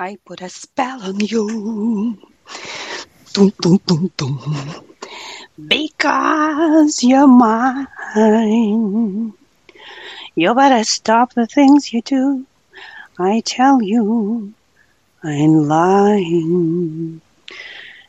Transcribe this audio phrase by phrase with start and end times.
[0.00, 2.16] I put a spell on you.
[3.32, 4.38] Dum, dum, dum, dum.
[5.58, 7.88] Because you're mine.
[10.36, 12.46] You better stop the things you do.
[13.18, 14.54] I tell you,
[15.24, 17.20] I'm lying.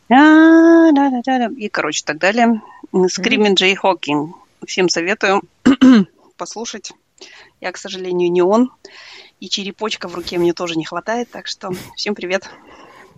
[0.10, 1.50] Да, да, да, да.
[1.58, 2.62] И, короче, так далее.
[3.08, 4.36] Скримин Джей Хокинг.
[4.68, 5.42] Всем советую
[6.38, 6.92] послушать.
[7.62, 8.72] Я, к сожалению, не он.
[9.40, 11.30] И черепочка в руке мне тоже не хватает.
[11.32, 12.50] Так что всем привет.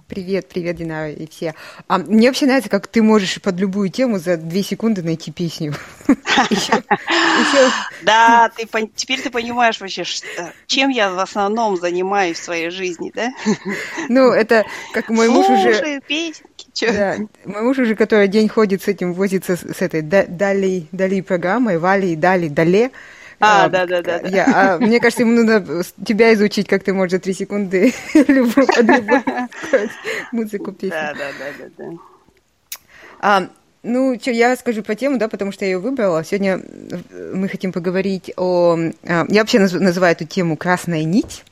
[0.08, 1.56] Привет, привет, Динара и все.
[1.88, 5.74] А, мне вообще нравится, как ты можешь под любую тему за две секунды найти песню.
[8.04, 8.52] Да,
[8.96, 10.04] теперь ты понимаешь вообще,
[10.66, 13.32] чем я в основном занимаюсь в своей жизни, да?
[14.10, 16.02] Ну, это как мой муж уже...
[16.82, 21.78] Да, мой муж уже который день ходит с этим, возится с этой Дали, Дали программой,
[21.78, 22.92] Вали, Дали, Дале.
[23.42, 24.20] А, да, да, да.
[24.28, 28.68] Я, а, мне кажется, ему нужно тебя изучить, как ты можешь за три секунды любую,
[30.32, 30.92] музыку песню.
[30.92, 31.98] Да, да, да, да, да.
[33.20, 33.48] А,
[33.84, 36.24] ну, что, я скажу по тему, да, потому что я ее выбрала.
[36.24, 36.62] Сегодня
[37.34, 38.78] мы хотим поговорить о...
[39.08, 41.44] А, я вообще называю эту тему «красная нить».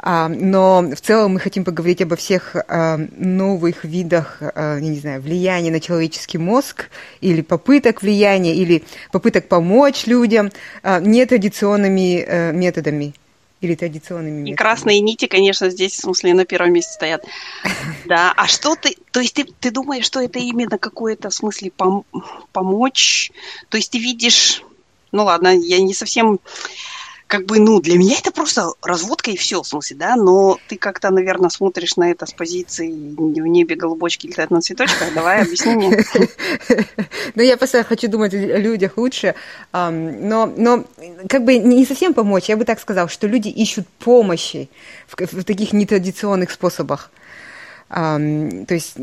[0.00, 4.98] А, но в целом мы хотим поговорить обо всех а, новых видах, а, я не
[4.98, 6.88] знаю, влияния на человеческий мозг
[7.20, 10.50] или попыток влияния, или попыток помочь людям
[10.84, 13.14] нетрадиционными э, методами
[13.60, 14.54] или традиционными методами.
[14.54, 17.24] И красные нити, конечно, здесь, в смысле, на первом месте стоят.
[18.04, 21.70] Да, а что ты, то есть ты, ты думаешь, что это именно какое-то, в смысле,
[21.76, 22.04] пом-
[22.52, 23.32] помочь?
[23.68, 24.62] То есть ты видишь,
[25.12, 26.40] ну ладно, я не совсем
[27.28, 30.76] как бы, ну, для меня это просто разводка и все, в смысле, да, но ты
[30.76, 35.12] как-то, наверное, смотришь на это с позиции в небе голубочки летают на цветочках.
[35.14, 36.04] Давай, объясни мне.
[37.34, 39.34] Ну, я просто хочу думать о людях лучше,
[39.72, 40.84] но, но
[41.28, 44.68] как бы не совсем помочь, я бы так сказала, что люди ищут помощи
[45.06, 47.10] в таких нетрадиционных способах.
[47.88, 48.96] То есть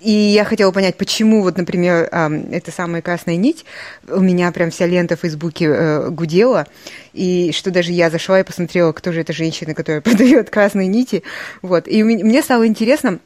[0.00, 2.08] и я хотела понять, почему вот, например,
[2.50, 3.64] эта самая красная нить,
[4.08, 6.66] у меня прям вся лента в Фейсбуке э, гудела,
[7.12, 11.22] и что даже я зашла и посмотрела, кто же эта женщина, которая продает красные нити,
[11.62, 13.20] вот, и мне стало интересно,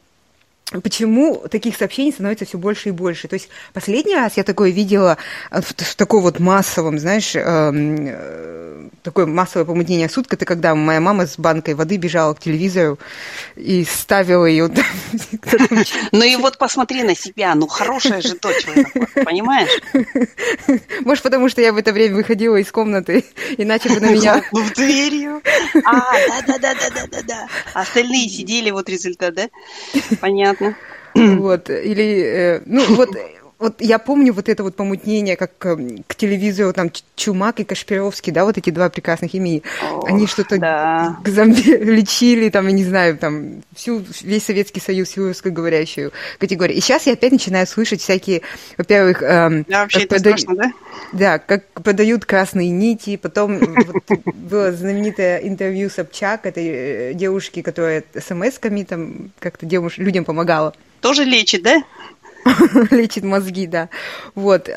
[0.71, 3.27] почему таких сообщений становится все больше и больше.
[3.27, 5.17] То есть последний раз я такое видела
[5.51, 10.99] в, в таком вот массовом, знаешь, эм, э, такое массовое помутнение суток, это когда моя
[10.99, 12.97] мама с банкой воды бежала к телевизору
[13.55, 14.71] и ставила ее.
[16.11, 18.65] Ну и вот посмотри на себя, ну хорошая же дочь,
[19.13, 19.69] понимаешь?
[21.01, 23.23] Может, потому что я в это время выходила из комнаты,
[23.57, 24.43] иначе бы на меня...
[24.51, 25.41] В дверью.
[25.83, 26.01] А,
[26.47, 27.47] да-да-да-да-да-да.
[27.73, 29.49] Остальные сидели, вот результат, да?
[30.19, 30.77] Понятно понятно.
[31.15, 33.09] Вот, или, э, ну, вот,
[33.57, 35.77] вот я помню вот это вот помутнение, как э,
[36.07, 39.63] к телевизору там Чумак и Кашпировский, да, вот эти два прекрасных имени,
[40.03, 41.17] они что-то да.
[41.23, 46.77] к зомби лечили, там, я не знаю, там, всю, весь Советский Союз, всю русскоговорящую категорию.
[46.77, 48.41] И сейчас я опять начинаю слышать всякие,
[48.77, 49.23] во-первых...
[49.23, 50.37] Эм, да, вообще это прода...
[50.37, 50.71] страшно, да?
[51.13, 53.59] Да, как подают красные нити, потом
[54.33, 60.73] было знаменитое интервью Собчак, этой э, девушки, которая смс-ками там как-то людям помогала.
[61.05, 61.83] Тоже лечит, да?
[62.91, 63.89] лечит мозги, да.
[64.35, 64.69] Вот.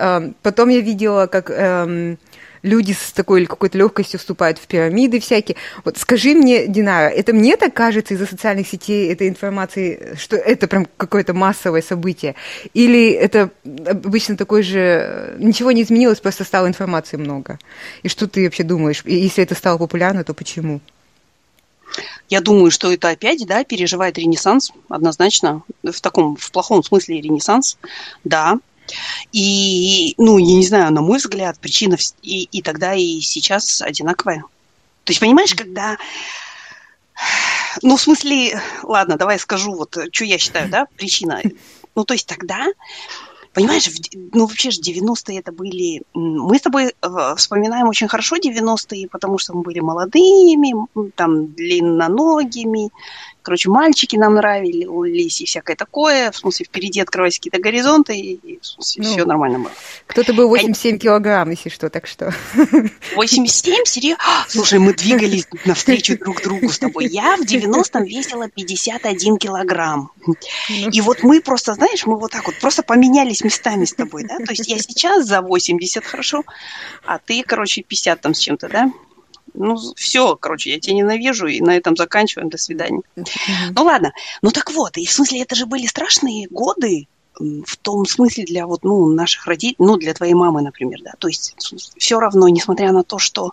[0.43, 2.19] Потом я видела, как эм,
[2.63, 5.57] люди с такой какой-то легкостью вступают в пирамиды всякие.
[5.85, 10.67] Вот скажи мне, Динара, это мне так кажется из-за социальных сетей, этой информации, что это
[10.67, 12.35] прям какое-то массовое событие?
[12.75, 13.51] Или это
[13.87, 15.37] обычно такой же...
[15.39, 17.59] Ничего не изменилось, просто стало информации много?
[18.03, 19.03] И что ты вообще думаешь?
[19.05, 20.81] И если это стало популярно, то почему?
[22.29, 27.79] Я думаю, что это опять, да, переживает ренессанс, однозначно, в таком, в плохом смысле ренессанс,
[28.25, 28.59] да.
[29.33, 34.45] И, ну, я не знаю, на мой взгляд, причина и, и тогда, и сейчас одинаковая.
[35.05, 35.97] То есть, понимаешь, когда...
[37.83, 41.43] Ну, в смысле, ладно, давай скажу, вот, что я считаю, да, причина.
[41.95, 42.67] Ну, то есть тогда
[43.53, 43.91] Понимаешь,
[44.33, 46.03] ну вообще же 90-е это были...
[46.15, 50.75] Мы с тобой э, вспоминаем очень хорошо 90-е, потому что мы были молодыми,
[51.17, 52.91] там, длинноногими,
[53.49, 56.31] Короче, мальчики нам нравились и всякое такое.
[56.31, 59.73] В смысле, впереди открывались какие-то горизонты, и в смысле, ну, все нормально было.
[60.07, 62.35] Кто-то был 87 килограмм, если что, так что.
[63.17, 63.87] 87?
[63.87, 64.23] Серьезно?
[64.49, 67.07] Слушай, мы двигались навстречу друг другу с тобой.
[67.07, 70.11] Я в 90-м весила 51 килограмм.
[70.27, 70.35] Ну.
[70.69, 74.37] И вот мы просто, знаешь, мы вот так вот просто поменялись местами с тобой, да?
[74.45, 76.45] То есть я сейчас за 80 хорошо,
[77.07, 78.93] а ты, короче, 50 там с чем-то, да?
[79.55, 83.03] Ну, все, короче, я тебя ненавижу, и на этом заканчиваем, до свидания.
[83.17, 83.73] Mm-hmm.
[83.75, 84.13] Ну, ладно.
[84.43, 87.07] Ну, так вот, и в смысле, это же были страшные годы,
[87.41, 91.29] в том смысле для вот, ну, наших родителей, ну, для твоей мамы, например, да, то
[91.29, 91.55] есть
[91.97, 93.53] все равно, несмотря на то, что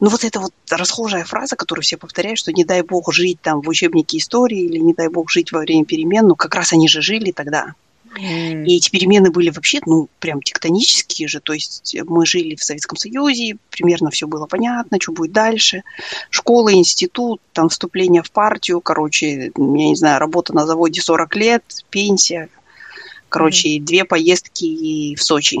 [0.00, 3.60] ну вот эта вот расхожая фраза, которую все повторяют, что не дай бог жить там
[3.60, 6.88] в учебнике истории или не дай бог жить во время перемен, ну как раз они
[6.88, 7.74] же жили тогда.
[8.18, 8.64] Mm.
[8.64, 11.40] И эти перемены были вообще, ну, прям тектонические же.
[11.40, 15.82] То есть мы жили в Советском Союзе, примерно все было понятно, что будет дальше.
[16.30, 21.64] Школа, институт, там вступление в партию, короче, я не знаю, работа на заводе 40 лет,
[21.90, 22.48] пенсия.
[23.28, 23.82] Короче, mm.
[23.82, 25.60] две поездки в Сочи.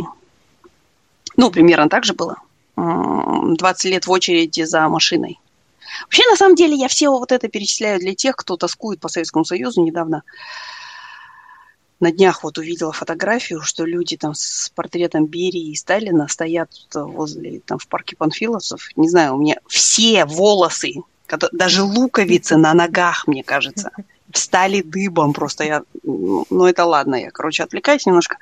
[1.36, 2.36] Ну, примерно так же было.
[2.76, 5.38] 20 лет в очереди за машиной.
[6.04, 9.44] Вообще, на самом деле, я все вот это перечисляю для тех, кто тоскует по Советскому
[9.44, 10.22] Союзу недавно
[12.00, 17.60] на днях вот увидела фотографию, что люди там с портретом Берии и Сталина стоят возле,
[17.60, 18.90] там, в парке Панфиловцев.
[18.96, 20.94] Не знаю, у меня все волосы,
[21.52, 23.92] даже луковицы на ногах, мне кажется,
[24.32, 25.64] встали дыбом просто.
[25.64, 28.38] Я, ну, это ладно, я, короче, отвлекаюсь немножко.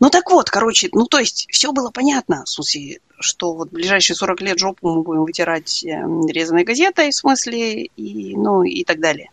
[0.00, 4.40] Ну, так вот, короче, ну, то есть, все было понятно, смысле, что вот ближайшие 40
[4.40, 9.30] лет жопу мы будем вытирать эм, резаной газетой, в смысле, и, ну, и так далее.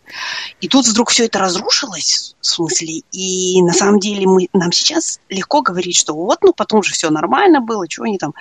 [0.62, 5.20] И тут вдруг все это разрушилось, в смысле, и на самом деле мы, нам сейчас
[5.30, 8.34] легко говорить, что вот, ну, потом же все нормально было, что они там...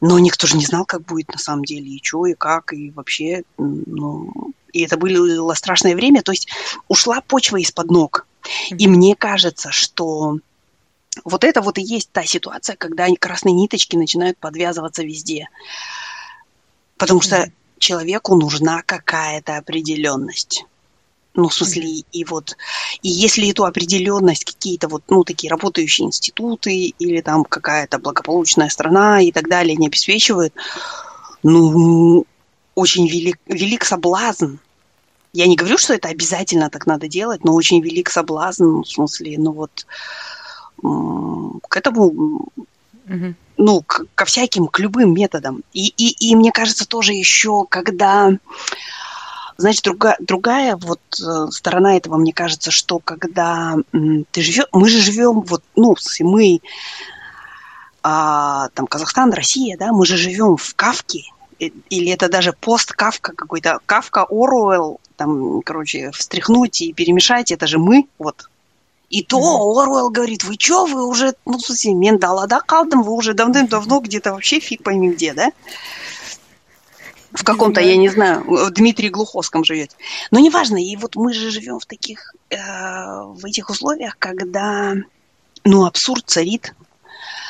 [0.00, 2.90] Но никто же не знал, как будет на самом деле, и что, и как, и
[2.90, 4.32] вообще, ну,
[4.72, 6.48] и это было страшное время, то есть
[6.88, 8.26] ушла почва из-под ног.
[8.70, 10.38] И мне кажется, что
[11.24, 15.48] вот это вот и есть та ситуация, когда красные ниточки начинают подвязываться везде.
[16.96, 17.52] Потому что mm-hmm.
[17.78, 20.64] человеку нужна какая-то определенность.
[21.34, 22.06] Ну, в смысле, mm-hmm.
[22.12, 22.56] и вот,
[23.02, 29.20] и если эту определенность какие-то вот, ну, такие работающие институты или там какая-то благополучная страна
[29.20, 30.52] и так далее не обеспечивают,
[31.42, 32.26] ну,
[32.74, 34.56] очень велик, велик соблазн.
[35.32, 39.38] Я не говорю, что это обязательно так надо делать, но очень велик соблазн, в смысле,
[39.38, 39.86] ну вот,
[40.82, 43.34] к этому, угу.
[43.56, 45.62] ну, к, ко всяким, к любым методам.
[45.72, 48.32] И, и, и мне кажется, тоже еще, когда,
[49.56, 53.76] значит, другая, другая вот э, сторона этого, мне кажется, что когда
[54.30, 56.60] ты живешь, мы же живем, вот, ну, мы,
[58.02, 61.24] а, там, Казахстан, Россия, да, мы же живем в Кавке,
[61.60, 68.06] или это даже пост-кавка какой-то, кавка Оруэлл, там, короче, встряхнуть и перемешать, это же мы,
[68.18, 68.48] вот,
[69.10, 69.82] и то mm-hmm.
[69.82, 74.32] Оруэлл говорит, вы что, вы уже, ну, в смысле, Мендалада калдом, вы уже давным-давно где-то
[74.32, 75.50] вообще фиг пойми где, да?
[77.32, 79.96] В каком-то, я не знаю, в Дмитрии Глуховском живете.
[80.30, 84.94] Но неважно, и вот мы же живем в таких, э, в этих условиях, когда,
[85.64, 86.74] ну, абсурд царит.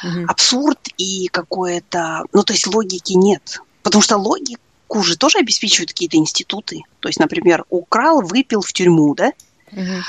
[0.03, 0.25] Mm-hmm.
[0.29, 3.61] Абсурд и какое-то, ну, то есть логики нет.
[3.83, 6.83] Потому что логику же тоже обеспечивают какие-то институты.
[7.01, 9.33] То есть, например, украл, выпил в тюрьму, да?
[9.73, 10.03] Mm-hmm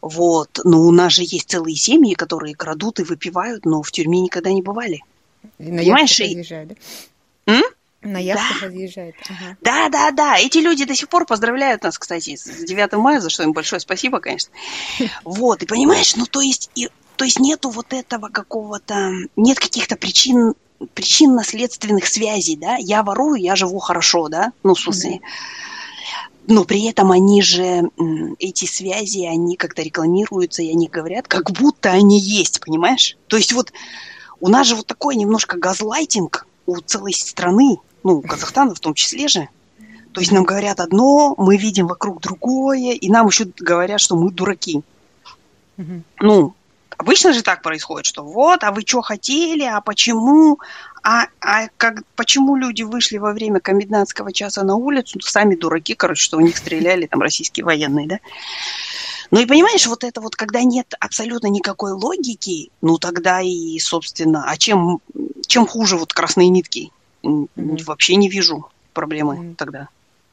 [0.00, 0.60] вот.
[0.64, 4.50] Но у нас же есть целые семьи, которые крадут и выпивают, но в тюрьме никогда
[4.50, 5.02] не бывали.
[5.58, 6.18] И на Понимаешь?
[6.18, 6.70] разъезжают,
[7.46, 7.52] да?
[7.54, 7.62] М?
[8.02, 8.66] На яхтах да.
[8.66, 9.16] разъезжают.
[9.28, 9.56] Ага.
[9.60, 10.38] Да, да, да.
[10.38, 13.80] Эти люди до сих пор поздравляют нас, кстати, с 9 мая, за что им большое
[13.80, 14.52] спасибо, конечно.
[15.24, 19.96] Вот, и понимаешь, ну то есть, и, то есть нету вот этого какого-то, нет каких-то
[19.96, 20.54] причин,
[20.94, 22.76] причинно-следственных связей, да.
[22.76, 25.16] Я ворую, я живу хорошо, да, ну, в смысле.
[25.16, 25.70] Mm-hmm
[26.50, 27.90] но при этом они же,
[28.38, 33.16] эти связи, они как-то рекламируются, и они говорят, как будто они есть, понимаешь?
[33.28, 33.72] То есть вот
[34.40, 39.28] у нас же вот такой немножко газлайтинг у целой страны, ну, Казахстана в том числе
[39.28, 39.48] же.
[40.12, 44.32] То есть нам говорят одно, мы видим вокруг другое, и нам еще говорят, что мы
[44.32, 44.82] дураки.
[45.76, 46.02] Mm-hmm.
[46.20, 46.54] Ну,
[47.00, 50.58] обычно же так происходит, что вот, а вы что хотели, а почему,
[51.02, 55.12] а, а как, почему люди вышли во время комендантского часа на улицу?
[55.14, 58.18] Ну, сами дураки, короче, что у них стреляли там российские военные, да?
[59.30, 64.44] Ну и понимаешь, вот это вот, когда нет абсолютно никакой логики, ну тогда и, собственно,
[64.46, 65.00] а чем,
[65.46, 66.90] чем хуже вот красные нитки?
[67.22, 67.84] Mm-hmm.
[67.84, 69.54] Вообще не вижу проблемы mm-hmm.
[69.54, 69.88] тогда.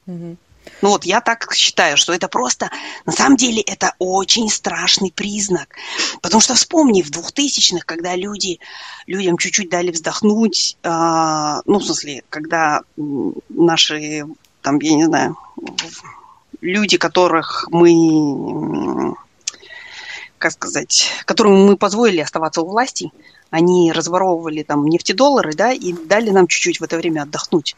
[0.07, 0.35] Mm-hmm.
[0.81, 2.69] Ну вот я так считаю, что это просто,
[3.05, 5.69] на самом деле, это очень страшный признак.
[6.21, 8.59] Потому что вспомни, в 2000-х, когда люди,
[9.05, 12.81] людям чуть-чуть дали вздохнуть, э, ну, в смысле, когда
[13.49, 14.25] наши,
[14.61, 15.37] там, я не знаю,
[16.61, 19.15] люди, которых мы,
[20.37, 23.11] как сказать, которым мы позволили оставаться у власти,
[23.49, 27.75] они разворовывали там нефтедоллары, да, и дали нам чуть-чуть в это время отдохнуть.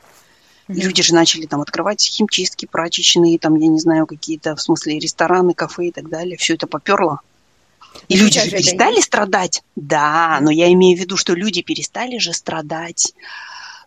[0.70, 5.56] Люди же начали там открывать химчистки, прачечные, там, я не знаю, какие-то, в смысле, рестораны,
[5.56, 6.38] кафе и так далее.
[6.38, 7.22] Все это поперло.
[8.08, 9.08] И ну, люди же перестали есть.
[9.08, 9.64] страдать.
[9.76, 13.14] Да, но я имею в виду, что люди перестали же страдать.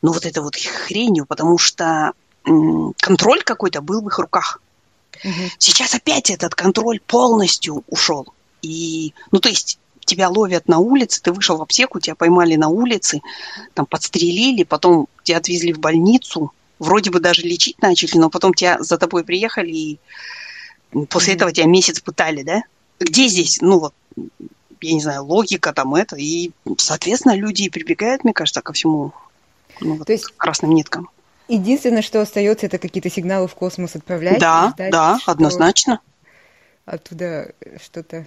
[0.03, 2.13] Ну, вот это вот хренью, потому что
[2.43, 4.61] контроль какой-то был в их руках.
[5.25, 5.51] Угу.
[5.59, 8.27] Сейчас опять этот контроль полностью ушел.
[8.63, 12.69] И, ну, то есть тебя ловят на улице, ты вышел в аптеку, тебя поймали на
[12.69, 13.21] улице,
[13.75, 18.77] там подстрелили, потом тебя отвезли в больницу, вроде бы даже лечить начали, но потом тебя
[18.81, 20.01] за тобой приехали и
[21.09, 21.37] после mm-hmm.
[21.37, 22.63] этого тебя месяц пытали, да?
[23.01, 23.95] Где здесь, ну вот,
[24.81, 29.13] я не знаю, логика там это, и, соответственно, люди прибегают, мне кажется, ко всему,
[29.81, 30.27] ну, вот, То есть...
[30.37, 31.09] красным ниткам.
[31.49, 34.39] Единственное, что остается, это какие-то сигналы в космос отправлять.
[34.39, 36.01] Да, ждать, да, однозначно.
[36.85, 38.27] Оттуда что-то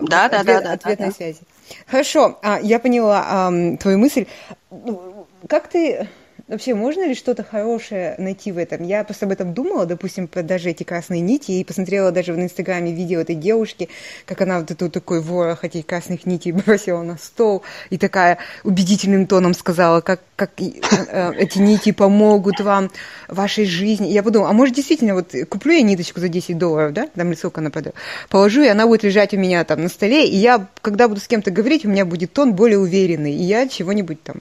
[0.00, 1.40] да, ответ, да, да, ответной да, связи.
[1.86, 4.26] Хорошо, а, я поняла а, твою мысль.
[4.70, 6.08] Ну, как ты
[6.48, 8.82] Вообще, можно ли что-то хорошее найти в этом?
[8.82, 12.40] Я просто об этом думала, допустим, про даже эти красные нити, и посмотрела даже в
[12.40, 13.90] Инстаграме видео этой девушки,
[14.24, 19.26] как она вот эту такой ворох этих красных нитей бросила на стол, и такая убедительным
[19.26, 22.90] тоном сказала, как, как э, эти нити помогут вам
[23.28, 24.08] вашей жизни.
[24.08, 27.60] Я подумала, а может действительно, вот куплю я ниточку за 10 долларов, да, там ссылка
[27.60, 27.92] на продаю,
[28.30, 31.28] положу, и она будет лежать у меня там на столе, и я, когда буду с
[31.28, 34.36] кем-то говорить, у меня будет тон более уверенный, и я чего-нибудь там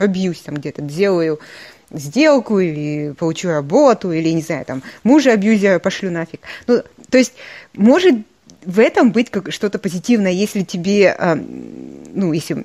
[0.00, 1.38] побьюсь там где-то, сделаю
[1.90, 6.40] сделку или получу работу, или, не знаю, там, мужа абьюзера пошлю нафиг.
[6.66, 7.34] Ну, то есть,
[7.74, 8.14] может
[8.64, 12.64] в этом быть как что-то позитивное, если тебе, э, ну, если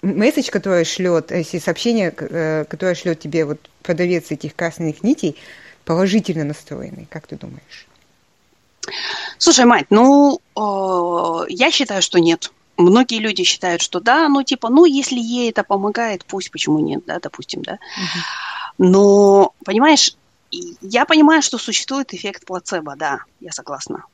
[0.00, 5.36] месседж, который шлет, если сообщение, э, которое шлет тебе вот продавец этих красных нитей,
[5.84, 7.86] положительно настроенный, как ты думаешь?
[9.36, 12.50] Слушай, мать, ну, э, я считаю, что нет.
[12.80, 17.04] Многие люди считают, что да, ну типа, ну если ей это помогает, пусть, почему нет,
[17.06, 17.78] да, допустим, да.
[18.78, 20.16] Но, понимаешь,
[20.80, 24.04] я понимаю, что существует эффект плацебо, да, я согласна.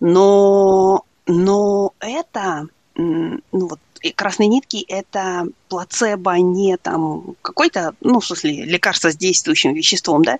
[0.00, 3.80] Но, но это, ну вот,
[4.14, 10.38] красные нитки– это плацебо не там какой-то, ну, в смысле, лекарство с действующим веществом, да,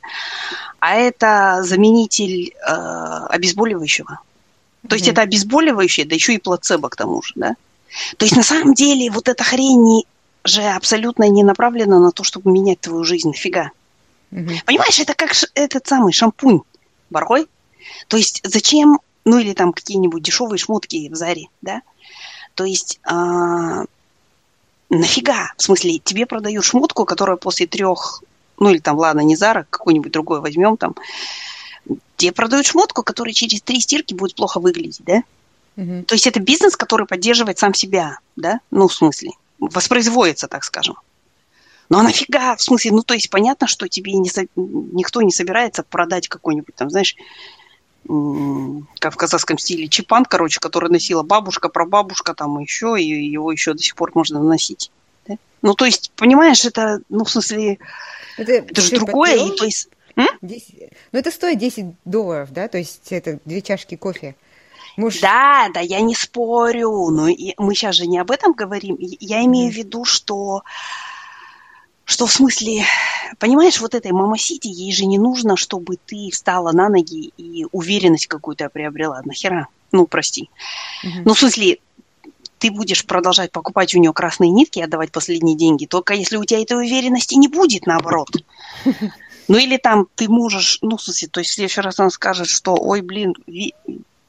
[0.80, 4.20] а это заменитель э, обезболивающего.
[4.88, 7.56] То есть это обезболивающее, да еще и плацебо к тому же, да?
[8.16, 10.04] То есть на самом деле вот эта хрень
[10.44, 13.28] же абсолютно не направлена на то, чтобы менять твою жизнь.
[13.28, 13.70] Нафига?
[14.30, 14.64] Mm-hmm.
[14.66, 16.60] Понимаешь, это как этот самый шампунь
[17.08, 17.46] бархой.
[18.08, 21.82] То есть зачем, ну или там какие-нибудь дешевые шмотки в Заре, да?
[22.54, 23.84] То есть а,
[24.90, 25.52] нафига?
[25.56, 28.22] В смысле, тебе продают шмотку, которая после трех,
[28.58, 30.94] ну или там, ладно, не Зара, какой-нибудь другой возьмем там,
[32.25, 35.23] Тебе продают шмотку, которая через три стирки будет плохо выглядеть, да?
[35.76, 36.04] Угу.
[36.04, 38.61] То есть это бизнес, который поддерживает сам себя, да?
[38.71, 40.97] Ну, в смысле, воспроизводится, так скажем.
[41.90, 42.57] Ну а нафига?
[42.57, 46.88] В смысле, ну то есть понятно, что тебе не, никто не собирается продать какой-нибудь там,
[46.88, 47.14] знаешь,
[48.07, 53.75] как в казахском стиле, чипан, короче, который носила бабушка, прабабушка там еще, и его еще
[53.75, 54.90] до сих пор можно носить.
[55.28, 55.37] Да?
[55.61, 57.78] Ну, то есть, понимаешь, это, ну, в смысле,
[58.38, 59.37] это, это же другое.
[59.37, 59.88] И, то есть,
[60.42, 62.68] 10, ну, это стоит 10 долларов, да?
[62.68, 64.35] То есть это две чашки кофе.
[64.97, 65.21] Муж...
[65.21, 67.28] Да, да, я не спорю, но
[67.59, 68.97] мы сейчас же не об этом говорим.
[68.99, 70.62] Я имею в виду, что,
[72.04, 72.85] что в смысле,
[73.38, 78.28] понимаешь, вот этой мамасите, ей же не нужно, чтобы ты встала на ноги и уверенность
[78.28, 79.21] какую-то приобрела.
[79.25, 79.66] Нахера?
[79.90, 80.49] Ну, прости.
[81.04, 81.23] Mm-hmm.
[81.25, 81.78] Ну, в смысле,
[82.59, 86.44] ты будешь продолжать покупать у нее красные нитки и отдавать последние деньги, только если у
[86.44, 88.28] тебя этой уверенности не будет, наоборот.
[89.48, 92.48] Ну или там ты можешь, ну, в смысле, то есть в следующий раз он скажет,
[92.48, 93.34] что, ой, блин,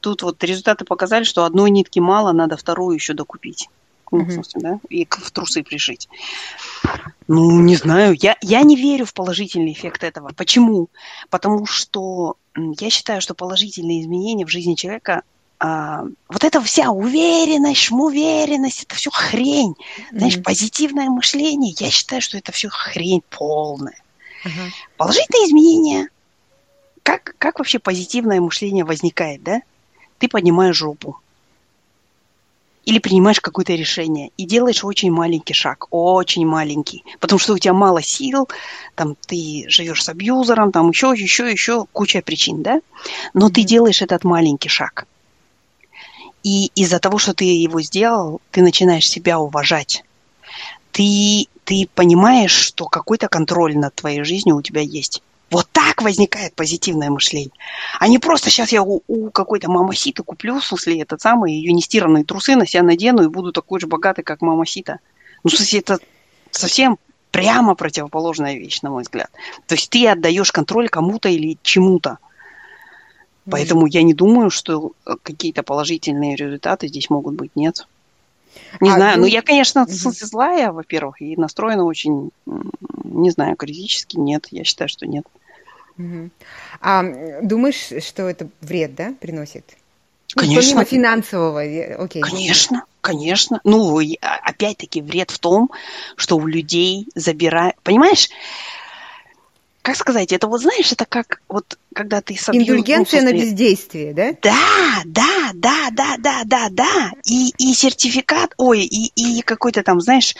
[0.00, 3.68] тут вот результаты показали, что одной нитки мало, надо вторую еще докупить.
[4.12, 4.26] Ну, mm-hmm.
[4.26, 6.08] в смысле, да, и в трусы пришить.
[7.26, 10.30] Ну, не знаю, я, я не верю в положительный эффект этого.
[10.36, 10.88] Почему?
[11.28, 15.22] Потому что я считаю, что положительные изменения в жизни человека
[15.58, 19.72] а, вот эта вся уверенность, шмуверенность, это все хрень.
[19.72, 20.18] Mm-hmm.
[20.18, 23.98] Знаешь, позитивное мышление, я считаю, что это все хрень полная.
[24.44, 24.52] Угу.
[24.96, 26.08] Положительные изменения.
[27.02, 29.62] Как, как вообще позитивное мышление возникает, да?
[30.18, 31.18] Ты поднимаешь жопу.
[32.84, 37.72] Или принимаешь какое-то решение и делаешь очень маленький шаг, очень маленький, потому что у тебя
[37.72, 38.48] мало сил,
[38.94, 42.80] там ты живешь с абьюзером, там еще, еще, еще куча причин, да?
[43.34, 45.08] Но ты делаешь этот маленький шаг.
[46.44, 50.04] И из-за того, что ты его сделал, ты начинаешь себя уважать.
[50.96, 55.20] Ты ты понимаешь, что какой-то контроль над твоей жизнью у тебя есть.
[55.50, 57.50] Вот так возникает позитивное мышление.
[57.98, 61.72] А не просто сейчас я у, у какой-то мамаситы куплю, в смысле, этот самый, ее
[61.72, 65.00] нестиранные трусы на себя надену и буду такой же богатый, как мамасита.
[65.42, 65.98] Ну, в смысле, это
[66.52, 66.98] совсем
[67.32, 69.30] прямо противоположная вещь, на мой взгляд.
[69.66, 72.18] То есть ты отдаешь контроль кому-то или чему-то.
[73.50, 77.50] Поэтому я не думаю, что какие-то положительные результаты здесь могут быть.
[77.56, 77.86] Нет.
[78.80, 79.90] Не а, знаю, ну, ну я, конечно, угу.
[79.92, 82.30] злая, во-первых, и настроена очень,
[83.04, 85.24] не знаю, критически, нет, я считаю, что нет.
[85.98, 86.30] Угу.
[86.80, 87.04] А
[87.42, 89.64] думаешь, что это вред, да, приносит?
[90.34, 90.62] Ну, конечно.
[90.62, 92.20] помимо финансового, окей.
[92.20, 93.60] Конечно, конечно.
[93.64, 95.70] Ну, а, опять-таки, вред в том,
[96.16, 97.76] что у людей забирают...
[97.82, 98.28] Понимаешь,
[99.86, 102.64] как сказать, это вот знаешь, это как вот когда ты собьешь...
[102.64, 104.32] Индульгенция ну, на бездействие, да?
[104.42, 107.12] Да, да, да, да, да, да, да.
[107.24, 110.34] И, и сертификат, ой, и, и какой-то там, знаешь,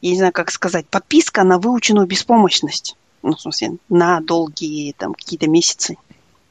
[0.00, 2.96] я не знаю, как сказать, подписка на выученную беспомощность.
[3.22, 5.96] Ну, в смысле, на долгие там какие-то месяцы.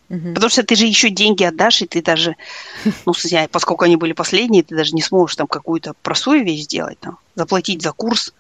[0.09, 0.33] Угу.
[0.33, 2.37] Потому что ты же еще деньги отдашь, и ты даже,
[3.05, 3.13] ну,
[3.51, 7.81] поскольку они были последние, ты даже не сможешь там какую-то простую вещь сделать, там, заплатить
[7.81, 8.33] за курс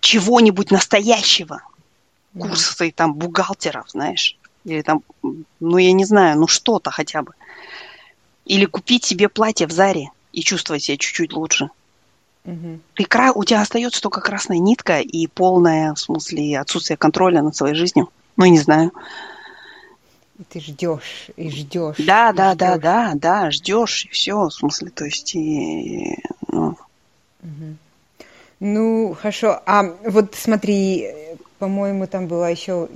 [0.00, 1.60] чего-нибудь настоящего.
[2.38, 4.36] Курсы там бухгалтеров, знаешь.
[4.64, 5.02] Или там,
[5.60, 7.32] ну, я не знаю, ну, что-то хотя бы.
[8.44, 11.70] Или купить себе платье в Заре и чувствовать себя чуть-чуть лучше.
[12.44, 12.80] Угу.
[12.94, 17.74] Ты, у тебя остается только красная нитка и полное, в смысле, отсутствие контроля над своей
[17.74, 18.08] жизнью.
[18.36, 18.92] Ну, не знаю.
[20.48, 21.96] Ты ждешь и ждешь.
[21.98, 26.16] Да, и да, да, да, да, ждешь и все, в смысле, то есть, и,
[26.48, 26.76] ну.
[27.42, 27.76] Угу.
[28.60, 29.60] Ну, хорошо.
[29.66, 31.10] А вот смотри,
[31.62, 32.88] по-моему, там была еще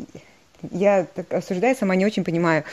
[0.72, 2.64] я так осуждаю, сама не очень понимаю.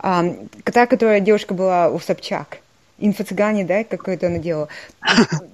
[0.00, 0.24] А,
[0.64, 2.58] та, которая девушка была у Собчак,
[2.98, 4.66] инфо-цыгане, да, какое-то она делала.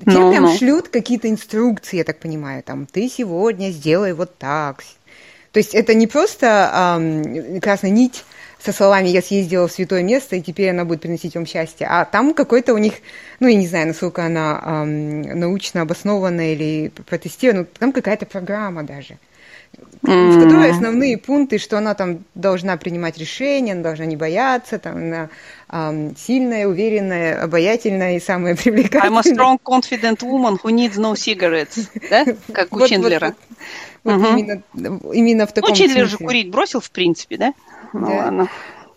[0.06, 0.56] Те no, прям no.
[0.56, 4.82] шлют какие-то инструкции, я так понимаю, там, ты сегодня сделай вот так.
[5.50, 8.24] То есть это не просто а, красная нить
[8.64, 12.06] со словами «я съездила в святое место, и теперь она будет приносить вам счастье», а
[12.06, 12.94] там какой-то у них,
[13.40, 19.18] ну, я не знаю, насколько она эм, научно обоснованная или протестирована, там какая-то программа даже,
[20.02, 20.30] mm-hmm.
[20.30, 24.96] в которой основные пункты, что она там должна принимать решения, она должна не бояться, там,
[24.96, 25.28] она
[25.70, 29.10] эм, сильная, уверенная, обаятельная и самая привлекательная.
[29.10, 32.24] I'm a strong, confident woman who needs no cigarettes, да?
[32.52, 33.34] Как у Чендлера.
[34.04, 34.62] Вот, именно,
[35.12, 37.54] именно в таком Ну, Чендлер же курить бросил, в принципе, да?
[37.92, 38.14] Ну да.
[38.14, 38.48] ладно.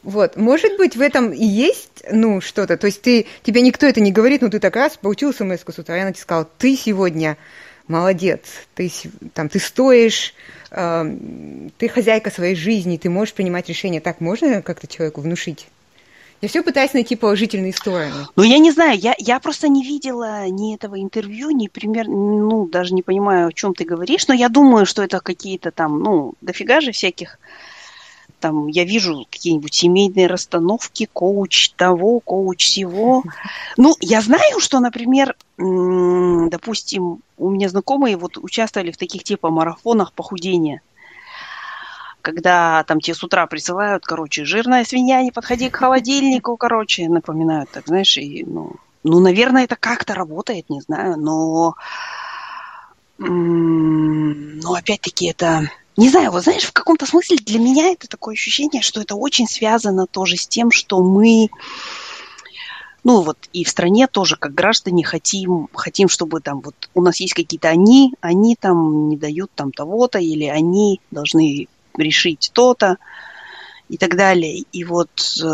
[0.02, 2.78] Вот, может быть, в этом и есть, ну, что-то.
[2.78, 5.80] То есть ты, тебе никто это не говорит, но ты так раз получил смс с
[5.80, 7.38] утра, и она тебе сказала, ты сегодня
[7.88, 8.42] молодец,
[8.76, 8.92] ты,
[9.34, 10.36] там, ты стоишь,
[10.69, 14.01] ты хозяйка своей жизни, ты можешь принимать решения.
[14.01, 15.67] Так можно как-то человеку внушить?
[16.41, 18.27] Я все пытаюсь найти положительные стороны.
[18.36, 22.67] Ну, я не знаю, я, я просто не видела ни этого интервью, ни пример, ну,
[22.67, 26.34] даже не понимаю, о чем ты говоришь, но я думаю, что это какие-то там, ну,
[26.41, 27.39] дофига же всяких
[28.39, 33.23] там я вижу какие-нибудь семейные расстановки, коуч того, коуч всего.
[33.78, 40.13] Ну, я знаю, что, например, допустим, у меня знакомые вот участвовали в таких типа марафонах
[40.13, 40.82] похудения.
[42.21, 47.69] Когда там тебе с утра присылают, короче, жирная свинья, не подходи к холодильнику, короче, напоминают,
[47.71, 51.76] так, знаешь, и, ну, ну, наверное, это как-то работает, не знаю, но,
[53.19, 58.82] но опять-таки это не знаю, вот знаешь, в каком-то смысле для меня это такое ощущение,
[58.82, 61.48] что это очень связано тоже с тем, что мы,
[63.06, 67.20] ну вот и в стране тоже как граждане хотим, хотим, чтобы там вот у нас
[67.20, 72.98] есть какие-то они, они там не дают там того-то, или они должны решить то-то
[73.89, 74.65] и так далее.
[74.72, 75.46] И вот, э,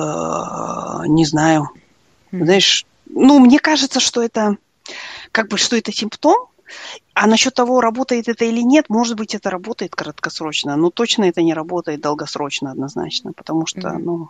[1.07, 1.69] не знаю,
[2.31, 4.55] знаешь, ну, мне кажется, что это
[5.33, 6.47] как бы, что это симптом,
[7.13, 11.41] а насчет того, работает это или нет, может быть, это работает краткосрочно, но точно это
[11.41, 13.99] не работает долгосрочно однозначно, потому что, mm-hmm.
[13.99, 14.29] ну...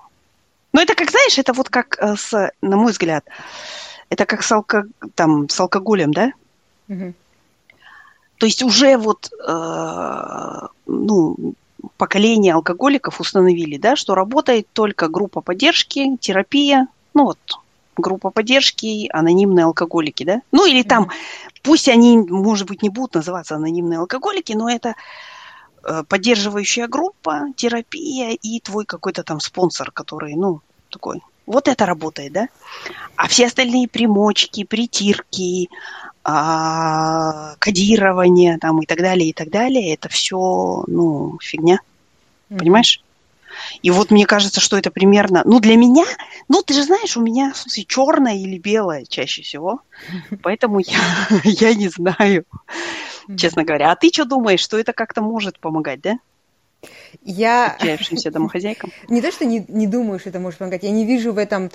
[0.73, 3.25] Ну, это как, знаешь, это вот как, э, с, на мой взгляд,
[4.09, 6.33] это как с, алко, там, с алкоголем, да?
[6.87, 7.13] Mm-hmm.
[8.37, 11.53] То есть уже вот, э, ну,
[11.97, 17.39] поколение алкоголиков установили, да, что работает только группа поддержки, терапия, ну вот,
[17.97, 20.41] группа поддержки, анонимные алкоголики, да?
[20.51, 21.59] Ну или там, mm-hmm.
[21.63, 24.95] пусть они, может быть, не будут называться анонимные алкоголики, но это
[26.07, 31.21] поддерживающая группа, терапия и твой какой-то там спонсор, который, ну, такой.
[31.45, 32.47] Вот это работает, да?
[33.15, 35.69] А все остальные примочки, притирки,
[36.23, 41.79] а, кодирование там и так далее, и так далее, это все, ну, фигня.
[42.49, 42.57] Mm-hmm.
[42.57, 43.03] Понимаешь?
[43.81, 46.05] И вот мне кажется, что это примерно, ну для меня,
[46.47, 49.81] ну ты же знаешь, у меня в смысле черное или белое чаще всего,
[50.43, 50.99] поэтому я,
[51.43, 52.45] я не знаю,
[53.37, 53.91] честно говоря.
[53.91, 56.17] А ты что думаешь, что это как-то может помогать, да?
[57.23, 57.75] Я...
[57.75, 58.91] Отчаявшимся домохозяйкам?
[59.09, 61.69] Не то, что не, не думаю, что это может помогать, я не вижу в этом